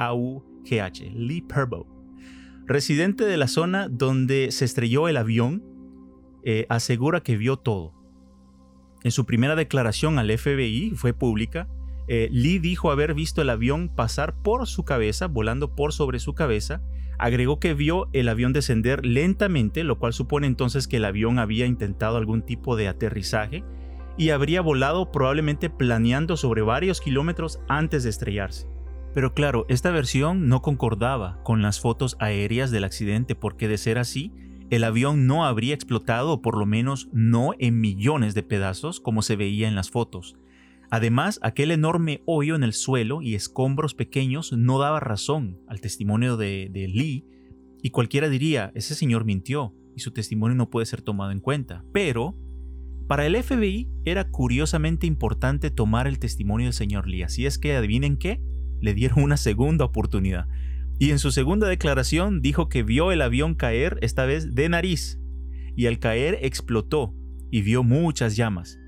Lee 1.11 1.41
Purbov 1.41 1.94
residente 2.65 3.25
de 3.25 3.37
la 3.37 3.47
zona 3.47 3.87
donde 3.89 4.51
se 4.51 4.65
estrelló 4.65 5.07
el 5.07 5.17
avión, 5.17 5.63
eh, 6.43 6.65
asegura 6.69 7.21
que 7.21 7.37
vio 7.37 7.57
todo. 7.57 7.93
En 9.03 9.11
su 9.11 9.25
primera 9.25 9.55
declaración 9.55 10.17
al 10.17 10.35
FBI, 10.35 10.93
fue 10.95 11.13
pública, 11.13 11.67
eh, 12.07 12.29
Lee 12.31 12.59
dijo 12.59 12.91
haber 12.91 13.13
visto 13.13 13.41
el 13.41 13.49
avión 13.49 13.89
pasar 13.89 14.35
por 14.41 14.67
su 14.67 14.83
cabeza, 14.83 15.27
volando 15.27 15.75
por 15.75 15.93
sobre 15.93 16.19
su 16.19 16.33
cabeza. 16.33 16.81
Agregó 17.17 17.59
que 17.59 17.73
vio 17.73 18.07
el 18.13 18.29
avión 18.29 18.53
descender 18.53 19.05
lentamente, 19.05 19.83
lo 19.83 19.97
cual 19.97 20.13
supone 20.13 20.47
entonces 20.47 20.87
que 20.87 20.97
el 20.97 21.05
avión 21.05 21.39
había 21.39 21.65
intentado 21.65 22.17
algún 22.17 22.43
tipo 22.43 22.75
de 22.75 22.87
aterrizaje 22.87 23.63
y 24.17 24.29
habría 24.29 24.61
volado 24.61 25.11
probablemente 25.11 25.69
planeando 25.69 26.37
sobre 26.37 26.61
varios 26.61 27.01
kilómetros 27.01 27.59
antes 27.67 28.03
de 28.03 28.09
estrellarse. 28.09 28.67
Pero 29.15 29.33
claro, 29.33 29.65
esta 29.69 29.91
versión 29.91 30.49
no 30.49 30.61
concordaba 30.61 31.41
con 31.43 31.61
las 31.61 31.79
fotos 31.79 32.17
aéreas 32.19 32.69
del 32.69 32.83
accidente 32.83 33.33
porque 33.33 33.69
de 33.69 33.77
ser 33.77 33.97
así, 33.97 34.33
el 34.69 34.83
avión 34.83 35.25
no 35.25 35.45
habría 35.45 35.73
explotado 35.73 36.33
o 36.33 36.41
por 36.41 36.57
lo 36.57 36.65
menos 36.65 37.07
no 37.13 37.53
en 37.57 37.79
millones 37.79 38.35
de 38.35 38.43
pedazos 38.43 38.99
como 38.99 39.21
se 39.21 39.37
veía 39.37 39.69
en 39.69 39.75
las 39.75 39.89
fotos. 39.89 40.35
Además, 40.89 41.39
aquel 41.43 41.71
enorme 41.71 42.23
hoyo 42.25 42.55
en 42.55 42.63
el 42.63 42.73
suelo 42.73 43.21
y 43.21 43.35
escombros 43.35 43.93
pequeños 43.93 44.51
no 44.51 44.79
daba 44.79 44.99
razón 44.99 45.59
al 45.65 45.79
testimonio 45.79 46.35
de, 46.35 46.69
de 46.69 46.89
Lee 46.89 47.25
y 47.81 47.91
cualquiera 47.91 48.27
diría, 48.27 48.73
ese 48.75 48.95
señor 48.95 49.23
mintió 49.23 49.73
y 49.95 50.01
su 50.01 50.11
testimonio 50.11 50.57
no 50.57 50.69
puede 50.69 50.87
ser 50.87 51.01
tomado 51.01 51.31
en 51.31 51.39
cuenta. 51.39 51.85
Pero, 51.93 52.35
para 53.07 53.25
el 53.25 53.41
FBI 53.41 53.87
era 54.03 54.29
curiosamente 54.29 55.07
importante 55.07 55.71
tomar 55.71 56.05
el 56.05 56.19
testimonio 56.19 56.65
del 56.65 56.73
señor 56.73 57.07
Lee, 57.07 57.23
así 57.23 57.45
es 57.45 57.57
que 57.57 57.77
adivinen 57.77 58.17
qué, 58.17 58.41
le 58.81 58.93
dieron 58.93 59.23
una 59.23 59.37
segunda 59.37 59.85
oportunidad. 59.85 60.47
Y 60.97 61.11
en 61.11 61.19
su 61.19 61.31
segunda 61.31 61.67
declaración 61.67 62.41
dijo 62.41 62.69
que 62.69 62.83
vio 62.83 63.11
el 63.11 63.21
avión 63.21 63.55
caer, 63.55 63.97
esta 64.01 64.25
vez 64.25 64.55
de 64.55 64.69
nariz, 64.69 65.19
y 65.75 65.87
al 65.87 65.99
caer 65.99 66.39
explotó 66.41 67.13
y 67.51 67.61
vio 67.61 67.83
muchas 67.83 68.35
llamas. 68.35 68.79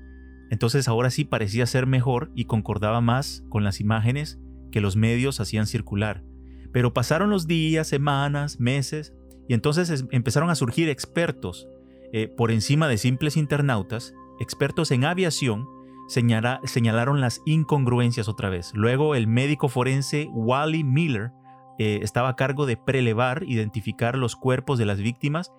Entonces 0.50 0.88
ahora 0.88 1.10
sí 1.10 1.24
parecía 1.24 1.66
ser 1.66 1.86
mejor 1.86 2.30
y 2.34 2.46
concordaba 2.46 3.00
más 3.00 3.44
con 3.50 3.64
las 3.64 3.80
imágenes 3.80 4.38
que 4.72 4.80
los 4.80 4.96
medios 4.96 5.40
hacían 5.40 5.66
circular. 5.66 6.24
Pero 6.72 6.94
pasaron 6.94 7.30
los 7.30 7.46
días, 7.46 7.86
semanas, 7.88 8.58
meses, 8.60 9.14
y 9.48 9.54
entonces 9.54 10.04
empezaron 10.10 10.50
a 10.50 10.54
surgir 10.54 10.88
expertos 10.88 11.68
eh, 12.12 12.28
por 12.28 12.50
encima 12.50 12.88
de 12.88 12.98
simples 12.98 13.36
internautas, 13.36 14.14
expertos 14.40 14.90
en 14.90 15.04
aviación, 15.04 15.66
señalaron 16.08 17.20
las 17.20 17.42
incongruencias 17.44 18.28
otra 18.28 18.48
vez. 18.48 18.72
Luego 18.74 19.14
el 19.14 19.26
médico 19.26 19.68
forense 19.68 20.28
Wally 20.32 20.82
Miller 20.82 21.32
eh, 21.78 22.00
estaba 22.02 22.30
a 22.30 22.36
cargo 22.36 22.66
de 22.66 22.76
prelevar, 22.76 23.44
identificar 23.44 24.18
los 24.18 24.34
cuerpos 24.34 24.78
de 24.78 24.86
las 24.86 24.98
víctimas, 24.98 25.52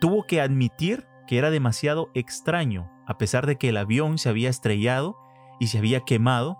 tuvo 0.00 0.24
que 0.24 0.40
admitir 0.40 1.06
que 1.26 1.36
era 1.36 1.50
demasiado 1.50 2.10
extraño, 2.14 2.90
a 3.06 3.18
pesar 3.18 3.46
de 3.46 3.56
que 3.56 3.68
el 3.68 3.76
avión 3.76 4.16
se 4.16 4.30
había 4.30 4.48
estrellado 4.48 5.16
y 5.60 5.66
se 5.66 5.78
había 5.78 6.00
quemado, 6.00 6.58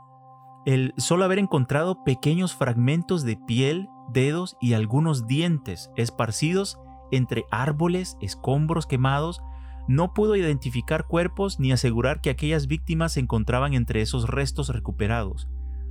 el 0.67 0.93
solo 0.99 1.25
haber 1.25 1.39
encontrado 1.39 2.05
pequeños 2.05 2.55
fragmentos 2.55 3.25
de 3.25 3.37
piel, 3.37 3.89
dedos 4.13 4.59
y 4.61 4.75
algunos 4.75 5.27
dientes 5.27 5.91
esparcidos 5.97 6.79
entre 7.11 7.47
árboles, 7.51 8.19
escombros 8.21 8.87
quemados, 8.87 9.41
no 9.89 10.13
pudo 10.13 10.37
identificar 10.37 11.07
cuerpos 11.07 11.59
ni 11.59 11.73
asegurar 11.73 12.21
que 12.21 12.31
aquellas 12.31 12.67
víctimas 12.67 13.15
se 13.15 13.21
encontraban 13.21 13.75
entre 13.75 14.03
esos 14.03 14.29
restos 14.29 14.69
recuperados. 14.69 15.49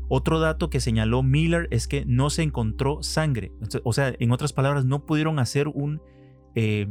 Otro 0.08 0.40
dato 0.40 0.70
que 0.70 0.80
señaló 0.80 1.24
Miller 1.24 1.68
es 1.72 1.88
que 1.88 2.06
no 2.06 2.30
se 2.30 2.44
encontró 2.44 3.04
sangre. 3.04 3.52
O 3.84 3.92
sea, 3.92 4.14
en 4.18 4.32
otras 4.32 4.54
palabras, 4.54 4.86
no 4.86 5.06
pudieron 5.06 5.40
hacer 5.40 5.68
eh, 6.56 6.88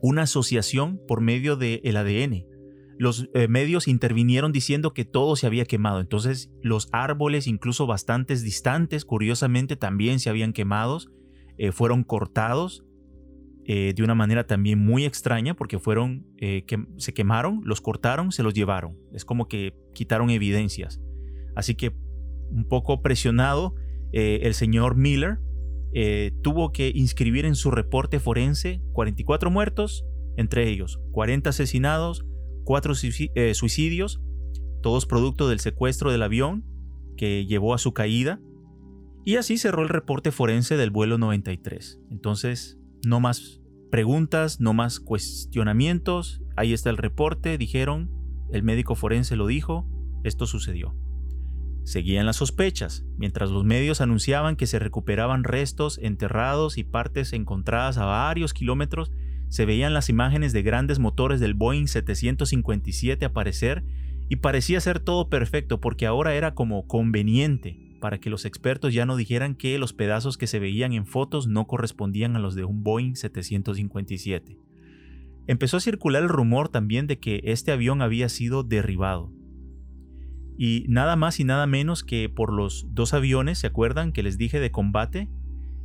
una 0.00 0.22
asociación 0.22 1.00
por 1.06 1.20
medio 1.20 1.56
del 1.56 1.96
ADN. 1.96 2.46
Los 2.98 3.28
eh, 3.34 3.46
medios 3.46 3.86
intervinieron 3.86 4.52
diciendo 4.52 4.92
que 4.92 5.04
todo 5.04 5.36
se 5.36 5.46
había 5.46 5.66
quemado. 5.66 6.00
Entonces, 6.00 6.50
los 6.62 6.88
árboles, 6.92 7.46
incluso 7.46 7.86
bastantes 7.86 8.42
distantes, 8.42 9.04
curiosamente 9.04 9.76
también 9.76 10.18
se 10.18 10.30
habían 10.30 10.52
quemado, 10.52 10.98
eh, 11.58 11.72
fueron 11.72 12.02
cortados 12.02 12.84
eh, 13.64 13.92
de 13.94 14.02
una 14.02 14.16
manera 14.16 14.44
también 14.44 14.80
muy 14.80 15.04
extraña 15.04 15.54
porque 15.54 15.78
fueron, 15.78 16.26
eh, 16.38 16.64
que 16.66 16.84
se 16.96 17.14
quemaron, 17.14 17.60
los 17.64 17.80
cortaron, 17.80 18.32
se 18.32 18.42
los 18.42 18.54
llevaron. 18.54 18.98
Es 19.12 19.24
como 19.24 19.46
que 19.46 19.74
quitaron 19.94 20.30
evidencias. 20.30 21.00
Así 21.54 21.74
que 21.76 21.94
un 22.50 22.66
poco 22.68 23.02
presionado, 23.02 23.74
eh, 24.12 24.40
el 24.42 24.54
señor 24.54 24.96
Miller 24.96 25.38
tuvo 26.40 26.72
que 26.72 26.90
inscribir 26.94 27.44
en 27.44 27.54
su 27.54 27.70
reporte 27.70 28.18
forense 28.18 28.80
44 28.94 29.50
muertos, 29.50 30.06
entre 30.38 30.70
ellos 30.70 30.98
40 31.12 31.50
asesinados, 31.50 32.24
4 32.64 32.94
suicidios, 32.94 34.22
todos 34.80 35.04
producto 35.04 35.50
del 35.50 35.60
secuestro 35.60 36.10
del 36.10 36.22
avión 36.22 36.64
que 37.18 37.44
llevó 37.44 37.74
a 37.74 37.78
su 37.78 37.92
caída. 37.92 38.40
Y 39.24 39.36
así 39.36 39.58
cerró 39.58 39.82
el 39.82 39.90
reporte 39.90 40.32
forense 40.32 40.78
del 40.78 40.90
vuelo 40.90 41.18
93. 41.18 42.00
Entonces, 42.10 42.78
no 43.04 43.20
más 43.20 43.60
preguntas, 43.90 44.60
no 44.60 44.72
más 44.72 45.00
cuestionamientos. 45.00 46.42
Ahí 46.56 46.72
está 46.72 46.90
el 46.90 46.96
reporte, 46.96 47.58
dijeron, 47.58 48.10
el 48.52 48.62
médico 48.62 48.94
forense 48.94 49.36
lo 49.36 49.46
dijo, 49.46 49.86
esto 50.24 50.46
sucedió. 50.46 50.94
Seguían 51.84 52.26
las 52.26 52.36
sospechas, 52.36 53.04
mientras 53.16 53.50
los 53.50 53.64
medios 53.64 54.00
anunciaban 54.00 54.56
que 54.56 54.66
se 54.66 54.78
recuperaban 54.78 55.42
restos 55.42 55.98
enterrados 56.00 56.78
y 56.78 56.84
partes 56.84 57.32
encontradas 57.32 57.98
a 57.98 58.04
varios 58.04 58.54
kilómetros, 58.54 59.10
se 59.48 59.66
veían 59.66 59.92
las 59.92 60.08
imágenes 60.08 60.52
de 60.52 60.62
grandes 60.62 60.98
motores 60.98 61.40
del 61.40 61.54
Boeing 61.54 61.86
757 61.86 63.24
aparecer 63.24 63.84
y 64.28 64.36
parecía 64.36 64.80
ser 64.80 65.00
todo 65.00 65.28
perfecto 65.28 65.80
porque 65.80 66.06
ahora 66.06 66.34
era 66.34 66.54
como 66.54 66.86
conveniente 66.86 67.91
para 68.02 68.18
que 68.18 68.30
los 68.30 68.44
expertos 68.44 68.92
ya 68.92 69.06
no 69.06 69.14
dijeran 69.14 69.54
que 69.54 69.78
los 69.78 69.92
pedazos 69.92 70.36
que 70.36 70.48
se 70.48 70.58
veían 70.58 70.92
en 70.92 71.06
fotos 71.06 71.46
no 71.46 71.68
correspondían 71.68 72.34
a 72.34 72.40
los 72.40 72.56
de 72.56 72.64
un 72.64 72.82
Boeing 72.82 73.14
757. 73.14 74.58
Empezó 75.46 75.76
a 75.76 75.80
circular 75.80 76.24
el 76.24 76.28
rumor 76.28 76.68
también 76.68 77.06
de 77.06 77.20
que 77.20 77.40
este 77.44 77.70
avión 77.70 78.02
había 78.02 78.28
sido 78.28 78.64
derribado. 78.64 79.32
Y 80.58 80.84
nada 80.88 81.14
más 81.14 81.38
y 81.38 81.44
nada 81.44 81.68
menos 81.68 82.02
que 82.02 82.28
por 82.28 82.52
los 82.52 82.88
dos 82.90 83.14
aviones, 83.14 83.58
¿se 83.58 83.68
acuerdan 83.68 84.10
que 84.10 84.24
les 84.24 84.36
dije 84.36 84.58
de 84.58 84.72
combate? 84.72 85.28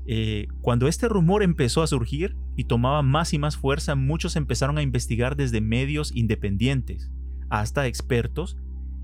Eh, 0.08 0.48
cuando 0.62 0.88
este 0.88 1.08
rumor 1.08 1.44
empezó 1.44 1.84
a 1.84 1.88
surgir 1.88 2.36
y 2.56 2.64
tomaba 2.64 3.04
más 3.04 3.32
y 3.34 3.38
más 3.38 3.58
fuerza, 3.58 3.94
muchos 3.94 4.36
empezaron 4.36 4.80
a 4.80 4.82
investigar 4.82 5.36
desde 5.36 5.62
medios 5.62 6.16
independientes 6.16 7.12
hasta 7.50 7.86
expertos 7.86 8.58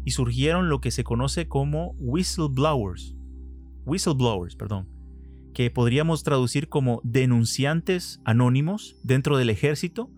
y 0.06 0.12
surgieron 0.12 0.70
lo 0.70 0.82
que 0.82 0.92
se 0.92 1.04
conoce 1.04 1.48
como 1.48 1.96
whistleblowers. 2.00 3.16
Whistleblowers, 3.86 4.56
perdón, 4.56 4.89
que 5.54 5.70
podríamos 5.70 6.24
traducir 6.24 6.68
como 6.70 7.02
denunciantes 7.04 8.22
anónimos 8.26 8.96
dentro 9.04 9.38
del 9.38 9.50
ejército 9.50 10.10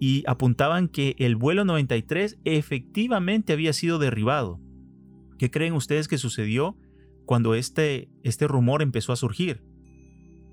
y 0.00 0.24
apuntaban 0.26 0.88
que 0.88 1.16
el 1.18 1.36
vuelo 1.36 1.64
93 1.64 2.38
efectivamente 2.44 3.52
había 3.52 3.72
sido 3.72 3.98
derribado. 3.98 4.60
¿Qué 5.38 5.50
creen 5.50 5.74
ustedes 5.74 6.08
que 6.08 6.18
sucedió 6.18 6.76
cuando 7.24 7.54
este, 7.54 8.08
este 8.22 8.46
rumor 8.46 8.82
empezó 8.82 9.12
a 9.12 9.16
surgir? 9.16 9.62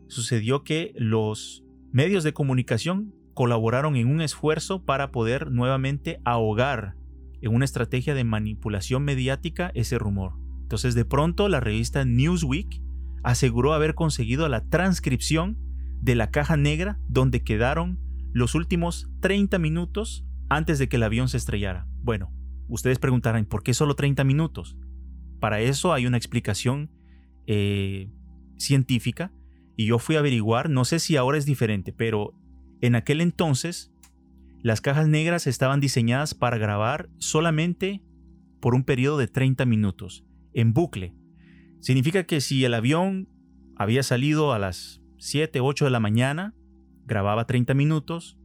Sucedió 0.07 0.63
que 0.63 0.93
los 0.95 1.63
medios 1.91 2.23
de 2.23 2.33
comunicación 2.33 3.13
colaboraron 3.33 3.95
en 3.95 4.07
un 4.07 4.21
esfuerzo 4.21 4.83
para 4.85 5.11
poder 5.11 5.51
nuevamente 5.51 6.19
ahogar 6.25 6.95
en 7.41 7.53
una 7.53 7.65
estrategia 7.65 8.13
de 8.13 8.23
manipulación 8.23 9.03
mediática 9.03 9.71
ese 9.73 9.97
rumor. 9.97 10.33
Entonces 10.61 10.95
de 10.95 11.05
pronto 11.05 11.49
la 11.49 11.59
revista 11.59 12.05
Newsweek 12.05 12.81
aseguró 13.23 13.73
haber 13.73 13.93
conseguido 13.93 14.47
la 14.47 14.65
transcripción 14.65 15.57
de 16.01 16.15
la 16.15 16.31
caja 16.31 16.57
negra 16.57 16.99
donde 17.07 17.43
quedaron 17.43 17.99
los 18.33 18.55
últimos 18.55 19.09
30 19.19 19.59
minutos 19.59 20.25
antes 20.49 20.79
de 20.79 20.89
que 20.89 20.95
el 20.95 21.03
avión 21.03 21.29
se 21.29 21.37
estrellara. 21.37 21.87
Bueno, 22.01 22.31
ustedes 22.67 22.99
preguntarán, 22.99 23.45
¿por 23.45 23.63
qué 23.63 23.73
solo 23.73 23.95
30 23.95 24.23
minutos? 24.23 24.77
Para 25.39 25.59
eso 25.61 25.93
hay 25.93 26.05
una 26.05 26.17
explicación 26.17 26.91
eh, 27.47 28.09
científica 28.57 29.31
y 29.75 29.87
yo 29.87 29.99
fui 29.99 30.15
a 30.15 30.19
averiguar, 30.19 30.69
no 30.69 30.85
sé 30.85 30.99
si 30.99 31.17
ahora 31.17 31.37
es 31.37 31.45
diferente, 31.45 31.93
pero 31.93 32.33
en 32.81 32.95
aquel 32.95 33.21
entonces 33.21 33.91
las 34.63 34.81
cajas 34.81 35.07
negras 35.07 35.47
estaban 35.47 35.79
diseñadas 35.79 36.35
para 36.35 36.57
grabar 36.57 37.09
solamente 37.17 38.03
por 38.59 38.75
un 38.75 38.83
periodo 38.83 39.17
de 39.17 39.27
30 39.27 39.65
minutos 39.65 40.23
en 40.53 40.73
bucle. 40.73 41.15
Significa 41.79 42.25
que 42.25 42.41
si 42.41 42.63
el 42.63 42.75
avión 42.75 43.27
había 43.75 44.03
salido 44.03 44.53
a 44.53 44.59
las 44.59 45.01
7, 45.17 45.61
8 45.61 45.85
de 45.85 45.91
la 45.91 45.99
mañana, 45.99 46.53
grababa 47.05 47.45
30 47.45 47.73
minutos 47.73 48.37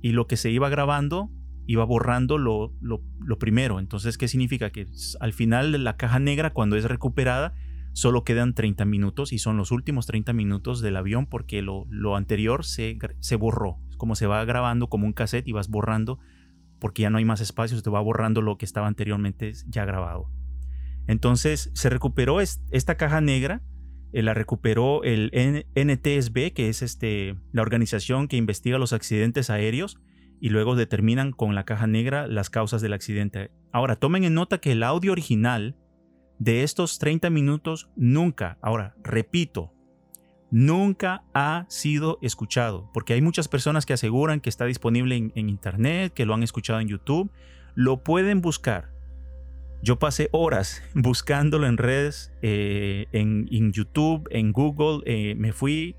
y 0.00 0.12
lo 0.12 0.26
que 0.26 0.36
se 0.36 0.50
iba 0.50 0.70
grabando 0.70 1.30
iba 1.66 1.84
borrando 1.84 2.38
lo, 2.38 2.72
primero. 3.38 3.78
Entonces, 3.78 4.16
¿qué 4.16 4.28
significa? 4.28 4.70
Que 4.70 4.86
al 5.20 5.32
final 5.32 5.84
la 5.84 5.96
caja 5.96 6.18
negra, 6.18 6.52
cuando 6.52 6.76
es 6.76 6.84
recuperada, 6.84 7.54
solo 7.92 8.24
quedan 8.24 8.54
30 8.54 8.84
minutos 8.86 9.32
y 9.32 9.38
son 9.38 9.56
los 9.56 9.70
últimos 9.70 10.06
30 10.06 10.32
minutos 10.32 10.80
del 10.80 10.96
avión 10.96 11.26
porque 11.26 11.62
lo, 11.62 12.16
anterior 12.16 12.64
se 12.64 13.36
borró. 13.38 13.78
Como 14.00 14.14
se 14.14 14.26
va 14.26 14.42
grabando 14.46 14.88
como 14.88 15.04
un 15.04 15.12
cassette 15.12 15.46
y 15.46 15.52
vas 15.52 15.68
borrando 15.68 16.18
porque 16.78 17.02
ya 17.02 17.10
no 17.10 17.18
hay 17.18 17.26
más 17.26 17.42
espacio, 17.42 17.80
te 17.82 17.90
va 17.90 18.00
borrando 18.00 18.40
lo 18.40 18.56
que 18.56 18.64
estaba 18.64 18.86
anteriormente 18.86 19.52
ya 19.66 19.84
grabado. 19.84 20.30
Entonces 21.06 21.70
se 21.74 21.90
recuperó 21.90 22.40
esta 22.40 22.96
caja 22.96 23.20
negra, 23.20 23.60
eh, 24.14 24.22
la 24.22 24.32
recuperó 24.32 25.04
el 25.04 25.30
NTSB, 25.74 26.54
que 26.54 26.70
es 26.70 26.80
este, 26.80 27.36
la 27.52 27.60
organización 27.60 28.26
que 28.26 28.38
investiga 28.38 28.78
los 28.78 28.94
accidentes 28.94 29.50
aéreos, 29.50 30.00
y 30.40 30.48
luego 30.48 30.76
determinan 30.76 31.32
con 31.32 31.54
la 31.54 31.64
caja 31.64 31.86
negra 31.86 32.26
las 32.26 32.48
causas 32.48 32.80
del 32.80 32.94
accidente. 32.94 33.50
Ahora, 33.72 33.96
tomen 33.96 34.24
en 34.24 34.32
nota 34.32 34.56
que 34.56 34.72
el 34.72 34.82
audio 34.82 35.12
original 35.12 35.76
de 36.38 36.62
estos 36.62 36.98
30 36.98 37.28
minutos 37.28 37.90
nunca, 37.94 38.56
ahora, 38.62 38.96
repito, 39.04 39.74
nunca 40.50 41.24
ha 41.34 41.66
sido 41.68 42.18
escuchado, 42.22 42.90
porque 42.92 43.14
hay 43.14 43.22
muchas 43.22 43.48
personas 43.48 43.86
que 43.86 43.92
aseguran 43.92 44.40
que 44.40 44.48
está 44.48 44.64
disponible 44.64 45.16
en 45.16 45.48
Internet, 45.48 46.12
que 46.14 46.26
lo 46.26 46.34
han 46.34 46.42
escuchado 46.42 46.80
en 46.80 46.88
YouTube, 46.88 47.30
lo 47.74 48.02
pueden 48.02 48.40
buscar 48.40 48.90
yo 49.82 49.98
pasé 49.98 50.28
horas 50.32 50.82
buscándolo 50.94 51.66
en 51.66 51.76
redes, 51.76 52.32
eh, 52.42 53.06
en, 53.12 53.72
YouTube, 53.72 54.28
en 54.30 54.52
Google. 54.52 55.02
Eh, 55.06 55.34
me 55.36 55.52
fui, 55.52 55.96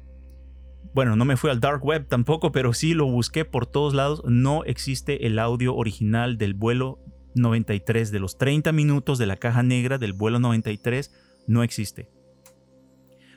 bueno, 0.94 1.16
no 1.16 1.26
me 1.26 1.38
fui 1.38 1.50
al 1.50 1.60
dark 1.60 1.84
web 1.84 2.08
tampoco, 2.08 2.52
pero 2.52 2.74
sí 2.74 2.94
lo 2.94 3.06
busqué 3.06 3.46
por 3.46 3.66
todos 3.66 3.94
lados. 3.94 4.24
No 4.26 4.64
existe 4.66 5.26
el 5.26 5.40
audio 5.40 5.76
original 5.76 6.38
del 6.38 6.54
vuelo 6.54 7.00
93, 7.36 8.12
de 8.12 8.20
los 8.20 8.38
30 8.38 8.72
minutos 8.72 9.18
de 9.18 9.26
la 9.26 9.38
caja 9.38 9.64
negra 9.64 9.98
del 9.98 10.14
vuelo 10.14 10.40
93, 10.40 11.12
no 11.48 11.64
existe. 11.64 12.10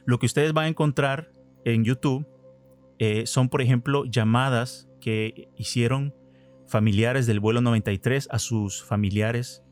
Lo 0.07 0.19
que 0.19 0.27
ustedes 0.27 0.53
van 0.53 0.67
a 0.67 0.69
encontrar 0.69 1.31
en 1.65 1.85
YouTube 1.85 2.27
eh, 2.99 3.27
son, 3.27 3.49
por 3.49 3.63
ejemplo, 3.63 4.05
llamadas 4.05 4.89
que 5.01 5.49
hicieron 5.57 6.15
familiares 6.67 7.27
del 7.27 7.41
vuelo 7.41 7.61
93 7.61 8.29
a 8.31 8.39
sus 8.39 8.83
familiares 8.83 9.63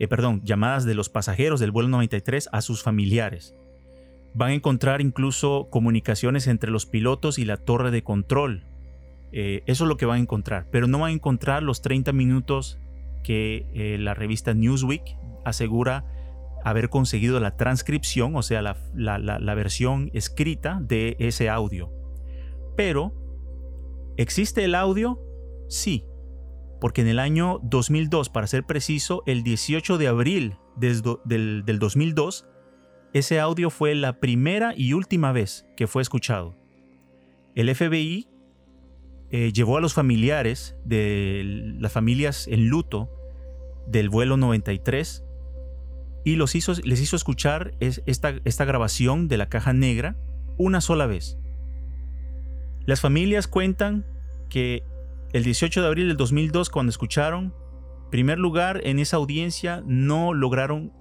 eh, 0.00 0.06
perdón, 0.06 0.42
llamadas 0.44 0.84
de 0.84 0.94
los 0.94 1.08
pasajeros 1.08 1.58
del 1.58 1.72
vuelo 1.72 1.88
93 1.88 2.48
a 2.52 2.60
sus 2.60 2.82
familiares. 2.84 3.56
Van 4.34 4.50
a 4.50 4.54
encontrar 4.54 5.00
incluso 5.00 5.68
comunicaciones 5.70 6.46
entre 6.46 6.70
los 6.70 6.86
pilotos 6.86 7.38
y 7.38 7.44
la 7.44 7.56
torre 7.56 7.90
de 7.90 8.04
control. 8.04 8.64
Eh, 9.32 9.64
eso 9.66 9.84
es 9.84 9.88
lo 9.88 9.96
que 9.96 10.06
van 10.06 10.18
a 10.18 10.22
encontrar, 10.22 10.68
pero 10.70 10.86
no 10.86 11.00
van 11.00 11.10
a 11.10 11.14
encontrar 11.14 11.64
los 11.64 11.82
30 11.82 12.12
minutos 12.12 12.78
que 13.24 13.96
la 13.98 14.14
revista 14.14 14.54
Newsweek 14.54 15.16
asegura 15.44 16.04
haber 16.68 16.88
conseguido 16.88 17.40
la 17.40 17.56
transcripción, 17.56 18.36
o 18.36 18.42
sea, 18.42 18.62
la, 18.62 19.54
versión 19.54 20.10
escrita 20.12 20.80
de 20.82 21.16
ese 21.18 21.48
audio. 21.48 21.90
Pero, 22.76 23.12
¿existe 24.16 24.64
el 24.64 24.74
audio? 24.74 25.20
Sí, 25.68 26.04
porque 26.80 27.00
en 27.00 27.08
el 27.08 27.18
año 27.18 27.60
2002, 27.62 28.28
para 28.28 28.46
ser 28.46 28.64
preciso, 28.64 29.22
el 29.26 29.42
18 29.42 29.98
de 29.98 30.08
abril 30.08 30.56
del, 30.76 31.78
2002, 31.78 32.46
ese 33.12 33.40
audio 33.40 33.70
fue 33.70 33.94
la 33.94 34.20
primera 34.20 34.74
y 34.76 34.92
última 34.92 35.32
vez 35.32 35.66
que 35.76 35.86
fue 35.86 36.02
escuchado. 36.02 36.56
El 37.54 37.74
FBI 37.74 38.28
eh, 39.30 39.52
llevó 39.52 39.76
a 39.78 39.80
los 39.80 39.94
familiares 39.94 40.76
de 40.84 41.42
las 41.78 41.92
familias 41.92 42.46
en 42.46 42.68
luto 42.68 43.10
del 43.86 44.10
vuelo 44.10 44.36
93 44.36 45.24
y 46.28 46.36
los 46.36 46.54
hizo, 46.54 46.74
les 46.84 47.00
hizo 47.00 47.16
escuchar 47.16 47.72
esta, 47.80 48.34
esta 48.44 48.66
grabación 48.66 49.28
de 49.28 49.38
la 49.38 49.48
caja 49.48 49.72
negra 49.72 50.14
una 50.58 50.82
sola 50.82 51.06
vez. 51.06 51.38
Las 52.84 53.00
familias 53.00 53.48
cuentan 53.48 54.04
que 54.50 54.82
el 55.32 55.42
18 55.42 55.80
de 55.80 55.86
abril 55.86 56.08
del 56.08 56.18
2002, 56.18 56.68
cuando 56.68 56.90
escucharon, 56.90 57.54
primer 58.10 58.38
lugar, 58.38 58.82
en 58.84 58.98
esa 58.98 59.16
audiencia 59.16 59.82
no 59.86 60.34
lograron 60.34 60.92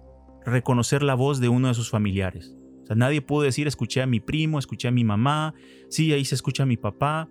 reconocer 0.46 1.04
la 1.04 1.14
voz 1.14 1.42
de 1.42 1.50
uno 1.50 1.68
de 1.68 1.74
sus 1.74 1.90
familiares. 1.90 2.56
O 2.84 2.86
sea, 2.86 2.96
nadie 2.96 3.22
pudo 3.22 3.42
decir, 3.42 3.68
escuché 3.68 4.02
a 4.02 4.08
mi 4.08 4.22
primo, 4.22 4.60
escuché 4.60 4.88
a 4.88 4.92
mi 4.92 5.04
mamá, 5.04 5.54
sí, 5.90 6.14
ahí 6.14 6.24
se 6.24 6.36
escucha 6.36 6.64
a 6.64 6.68
mi 6.68 6.78
papá. 6.78 7.28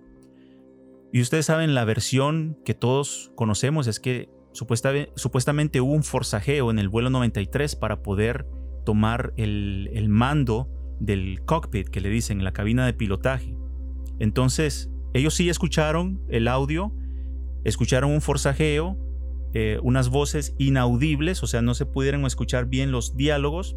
Y 1.15 1.23
ustedes 1.23 1.47
saben, 1.47 1.75
la 1.75 1.87
versión 1.87 2.59
que 2.63 2.75
todos 2.75 3.33
conocemos 3.37 3.87
es 3.87 4.01
que 4.01 4.29
supuestamente, 4.57 5.81
hubo 5.81 5.93
un 5.93 6.03
forcajeo 6.03 6.71
en 6.71 6.79
el 6.79 6.89
vuelo 6.89 7.11
93 7.11 7.77
para 7.77 8.03
poder 8.03 8.47
tomar 8.85 9.33
el, 9.37 10.07
mando 10.09 10.69
del 10.99 11.43
cockpit, 11.45 11.89
que 11.89 12.01
le 12.01 12.09
dicen, 12.09 12.43
la 12.43 12.53
cabina 12.53 12.87
de 12.87 12.95
pilotaje. 12.95 13.55
Entonces, 14.19 14.91
ellos 15.13 15.35
sí 15.35 15.49
escucharon 15.51 16.23
el 16.29 16.49
audio, 16.49 16.95
escucharon 17.65 18.11
un 18.11 18.23
forcajeo, 18.23 18.97
eh, 19.53 19.79
unas 19.83 20.09
voces 20.09 20.55
inaudibles, 20.59 21.43
o 21.43 21.47
sea, 21.47 21.63
no 21.63 21.75
se 21.75 21.87
pudieron 21.87 22.25
escuchar 22.25 22.67
bien 22.67 22.93
los 22.93 23.17
diálogos, 23.17 23.77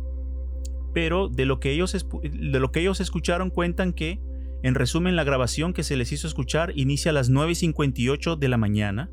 pero 0.94 1.28
de 1.28 1.46
lo, 1.46 1.60
que 1.60 1.72
ellos, 1.72 1.94
de 2.22 2.60
lo 2.60 2.72
que 2.72 2.80
ellos 2.80 3.00
escucharon 3.00 3.50
cuentan 3.50 3.94
que, 3.94 4.22
en 4.64 4.76
resumen, 4.76 5.16
la 5.16 5.24
grabación 5.24 5.74
que 5.74 5.84
se 5.84 5.98
les 5.98 6.12
hizo 6.12 6.28
escuchar 6.28 6.72
inicia 6.76 7.12
a 7.12 7.14
las 7.14 7.30
9.58 7.30 8.38
de 8.38 8.48
la 8.50 8.58
mañana. 8.58 9.10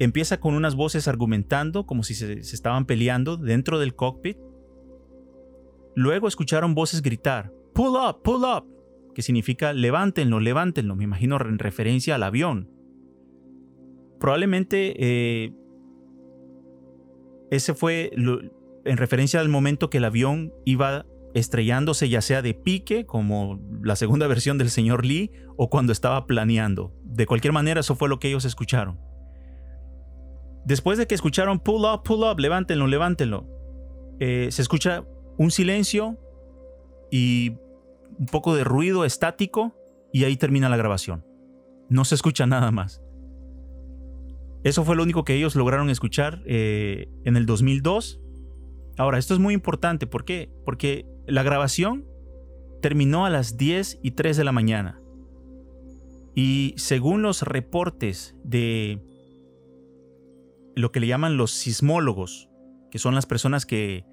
Empieza 0.00 0.40
con 0.40 0.54
unas 0.54 0.74
voces 0.74 1.06
argumentando 1.06 1.86
como 1.86 2.02
si 2.02 2.14
se 2.14 2.40
estaban 2.40 2.86
peleando 2.86 3.36
dentro 3.36 3.78
del 3.78 3.94
cockpit. 3.94 4.38
Luego 5.94 6.26
escucharon 6.26 6.74
voces 6.74 7.02
gritar, 7.02 7.52
Pull 7.74 7.96
up, 7.96 8.22
pull 8.22 8.42
up, 8.44 8.66
que 9.14 9.22
significa 9.22 9.72
levántenlo, 9.72 10.40
levántenlo, 10.40 10.96
me 10.96 11.04
imagino 11.04 11.40
en 11.40 11.58
referencia 11.58 12.16
al 12.16 12.22
avión. 12.22 12.68
Probablemente 14.18 14.94
eh, 14.98 15.52
ese 17.50 17.74
fue 17.74 18.10
en 18.14 18.96
referencia 18.96 19.40
al 19.40 19.48
momento 19.48 19.90
que 19.90 19.98
el 19.98 20.04
avión 20.04 20.52
iba 20.64 21.06
estrellándose 21.34 22.08
ya 22.08 22.22
sea 22.22 22.42
de 22.42 22.54
pique, 22.54 23.06
como 23.06 23.60
la 23.82 23.96
segunda 23.96 24.26
versión 24.26 24.58
del 24.58 24.70
señor 24.70 25.06
Lee, 25.06 25.30
o 25.56 25.70
cuando 25.70 25.92
estaba 25.92 26.26
planeando. 26.26 26.92
De 27.04 27.26
cualquier 27.26 27.52
manera, 27.52 27.80
eso 27.80 27.94
fue 27.94 28.08
lo 28.08 28.18
que 28.18 28.28
ellos 28.28 28.44
escucharon. 28.44 28.98
Después 30.64 30.98
de 30.98 31.06
que 31.06 31.14
escucharon 31.14 31.58
pull 31.58 31.84
up, 31.84 32.02
pull 32.02 32.22
up, 32.24 32.38
levántenlo, 32.38 32.86
levántenlo, 32.86 33.46
eh, 34.18 34.48
se 34.50 34.62
escucha 34.62 35.04
un 35.38 35.50
silencio 35.50 36.18
y 37.10 37.56
un 38.18 38.26
poco 38.26 38.54
de 38.54 38.64
ruido 38.64 39.04
estático 39.04 39.74
y 40.12 40.24
ahí 40.24 40.36
termina 40.36 40.68
la 40.68 40.76
grabación. 40.76 41.24
No 41.88 42.04
se 42.04 42.14
escucha 42.14 42.46
nada 42.46 42.70
más. 42.70 43.02
Eso 44.62 44.84
fue 44.84 44.94
lo 44.94 45.02
único 45.02 45.24
que 45.24 45.34
ellos 45.34 45.56
lograron 45.56 45.88
escuchar 45.88 46.42
eh, 46.44 47.08
en 47.24 47.36
el 47.36 47.46
2002. 47.46 48.20
Ahora, 48.98 49.18
esto 49.18 49.32
es 49.32 49.40
muy 49.40 49.54
importante. 49.54 50.06
¿Por 50.06 50.26
qué? 50.26 50.50
Porque 50.66 51.06
la 51.26 51.42
grabación 51.42 52.04
terminó 52.82 53.24
a 53.24 53.30
las 53.30 53.56
10 53.56 54.00
y 54.02 54.10
3 54.10 54.36
de 54.36 54.44
la 54.44 54.52
mañana. 54.52 55.00
Y 56.34 56.74
según 56.76 57.22
los 57.22 57.42
reportes 57.42 58.36
de 58.44 59.02
lo 60.76 60.92
que 60.92 61.00
le 61.00 61.06
llaman 61.06 61.36
los 61.36 61.52
sismólogos, 61.52 62.48
que 62.90 62.98
son 62.98 63.14
las 63.14 63.26
personas 63.26 63.66
que 63.66 64.04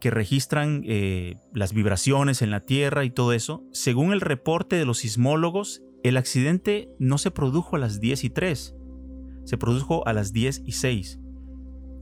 que 0.00 0.10
registran 0.10 0.82
eh, 0.86 1.36
las 1.52 1.72
vibraciones 1.72 2.42
en 2.42 2.50
la 2.50 2.60
Tierra 2.60 3.04
y 3.04 3.10
todo 3.10 3.32
eso, 3.32 3.64
según 3.72 4.12
el 4.12 4.20
reporte 4.20 4.76
de 4.76 4.84
los 4.84 4.98
sismólogos, 4.98 5.82
el 6.04 6.16
accidente 6.16 6.88
no 6.98 7.18
se 7.18 7.30
produjo 7.30 7.76
a 7.76 7.78
las 7.78 8.00
10 8.00 8.24
y 8.24 8.30
3, 8.30 8.76
se 9.44 9.58
produjo 9.58 10.06
a 10.06 10.12
las 10.12 10.32
10 10.32 10.62
y 10.66 10.72
6. 10.72 11.20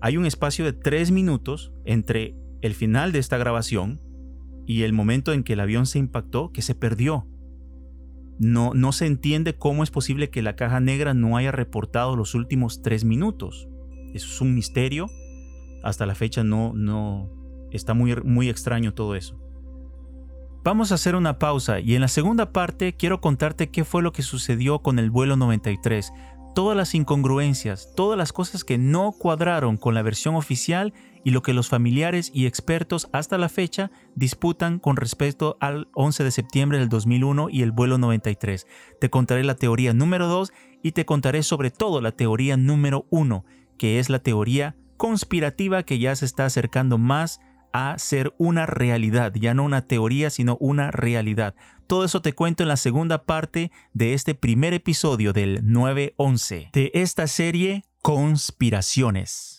Hay 0.03 0.17
un 0.17 0.27
espacio 0.27 0.65
de 0.65 0.75
3 0.75 1.11
minutos 1.11 1.73
entre 1.85 2.37
el 2.61 2.75
final 2.75 3.13
de 3.13 3.19
esta 3.19 3.39
grabación 3.39 4.03
y 4.67 4.83
el 4.83 4.93
momento 4.93 5.33
en 5.33 5.43
que 5.43 5.55
el 5.55 5.61
avión 5.61 5.87
se 5.87 5.99
impactó 5.99 6.53
que 6.53 6.63
se 6.63 6.75
perdió. 6.75 7.27
No, 8.39 8.75
no 8.75 8.93
se 8.93 9.07
entiende 9.07 9.57
cómo 9.57 9.83
es 9.83 9.91
posible 9.91 10.29
que 10.29 10.43
la 10.43 10.57
caja 10.57 10.81
negra 10.81 11.15
no 11.15 11.39
haya 11.39 11.53
reportado 11.53 12.17
los 12.17 12.35
últimos 12.35 12.83
3 12.83 13.05
minutos. 13.05 13.69
Es 14.17 14.41
un 14.41 14.55
misterio. 14.55 15.11
Hasta 15.83 16.07
la 16.07 16.15
fecha 16.15 16.43
no, 16.43 16.73
no, 16.75 17.29
está 17.71 17.95
muy, 17.95 18.17
muy 18.17 18.49
extraño 18.49 18.95
todo 18.95 19.15
eso. 19.15 19.39
Vamos 20.65 20.91
a 20.91 20.97
hacer 20.97 21.15
una 21.15 21.39
pausa 21.39 21.79
y 21.81 21.95
en 21.95 22.01
la 22.01 22.09
segunda 22.09 22.51
parte 22.51 22.97
quiero 22.97 23.21
contarte 23.21 23.71
qué 23.71 23.85
fue 23.85 24.03
lo 24.03 24.13
que 24.13 24.23
sucedió 24.23 24.81
con 24.81 24.99
el 24.99 25.11
vuelo 25.11 25.37
93, 25.37 26.13
todas 26.57 26.77
las 26.77 26.95
incongruencias, 26.95 27.93
todas 27.95 28.19
las 28.19 28.33
cosas 28.33 28.65
que 28.65 28.79
no 28.79 29.13
cuadraron 29.13 29.77
con 29.77 29.95
la 29.95 30.03
versión 30.03 30.35
oficial 30.35 30.93
y 31.23 31.31
lo 31.31 31.43
que 31.43 31.53
los 31.53 31.69
familiares 31.69 32.33
y 32.35 32.47
expertos 32.47 33.09
hasta 33.13 33.39
la 33.39 33.49
fecha 33.49 33.91
disputan 34.15 34.79
con 34.79 34.97
respecto 34.97 35.57
al 35.61 35.89
11 35.95 36.25
de 36.25 36.31
septiembre 36.31 36.79
del 36.79 36.89
2001 36.89 37.49
y 37.51 37.63
el 37.63 37.73
vuelo 37.73 37.99
93. 37.99 38.67
Te 38.99 39.11
contaré 39.11 39.45
la 39.45 39.55
teoría 39.55 39.93
número 39.93 40.27
2 40.27 40.53
y 40.83 40.93
te 40.93 41.05
contaré 41.05 41.43
sobre 41.43 41.71
todo 41.71 42.01
la 42.01 42.13
teoría 42.13 42.57
número 42.57 43.07
1, 43.11 43.45
que 43.77 43.99
es 43.99 44.11
la 44.11 44.19
teoría 44.19 44.77
conspirativa 44.97 45.83
que 45.83 45.99
ya 45.99 46.15
se 46.17 46.25
está 46.25 46.47
acercando 46.47 46.99
más 46.99 47.41
a 47.73 47.99
ser 47.99 48.33
una 48.39 48.65
realidad, 48.65 49.35
ya 49.35 49.53
no 49.53 49.65
una 49.65 49.87
teoría, 49.87 50.31
sino 50.31 50.57
una 50.61 50.91
realidad. 50.91 51.55
Todo 51.87 52.05
eso 52.05 52.23
te 52.23 52.33
cuento 52.33 52.63
en 52.63 52.69
la 52.69 52.77
segunda 52.77 53.25
parte 53.25 53.71
de 53.93 54.15
este 54.15 54.35
primer 54.35 54.73
episodio 54.73 55.33
del 55.33 55.61
911 55.63 56.71
de 56.73 56.91
esta 56.95 57.27
serie 57.27 57.85
Conspiraciones. 58.03 59.56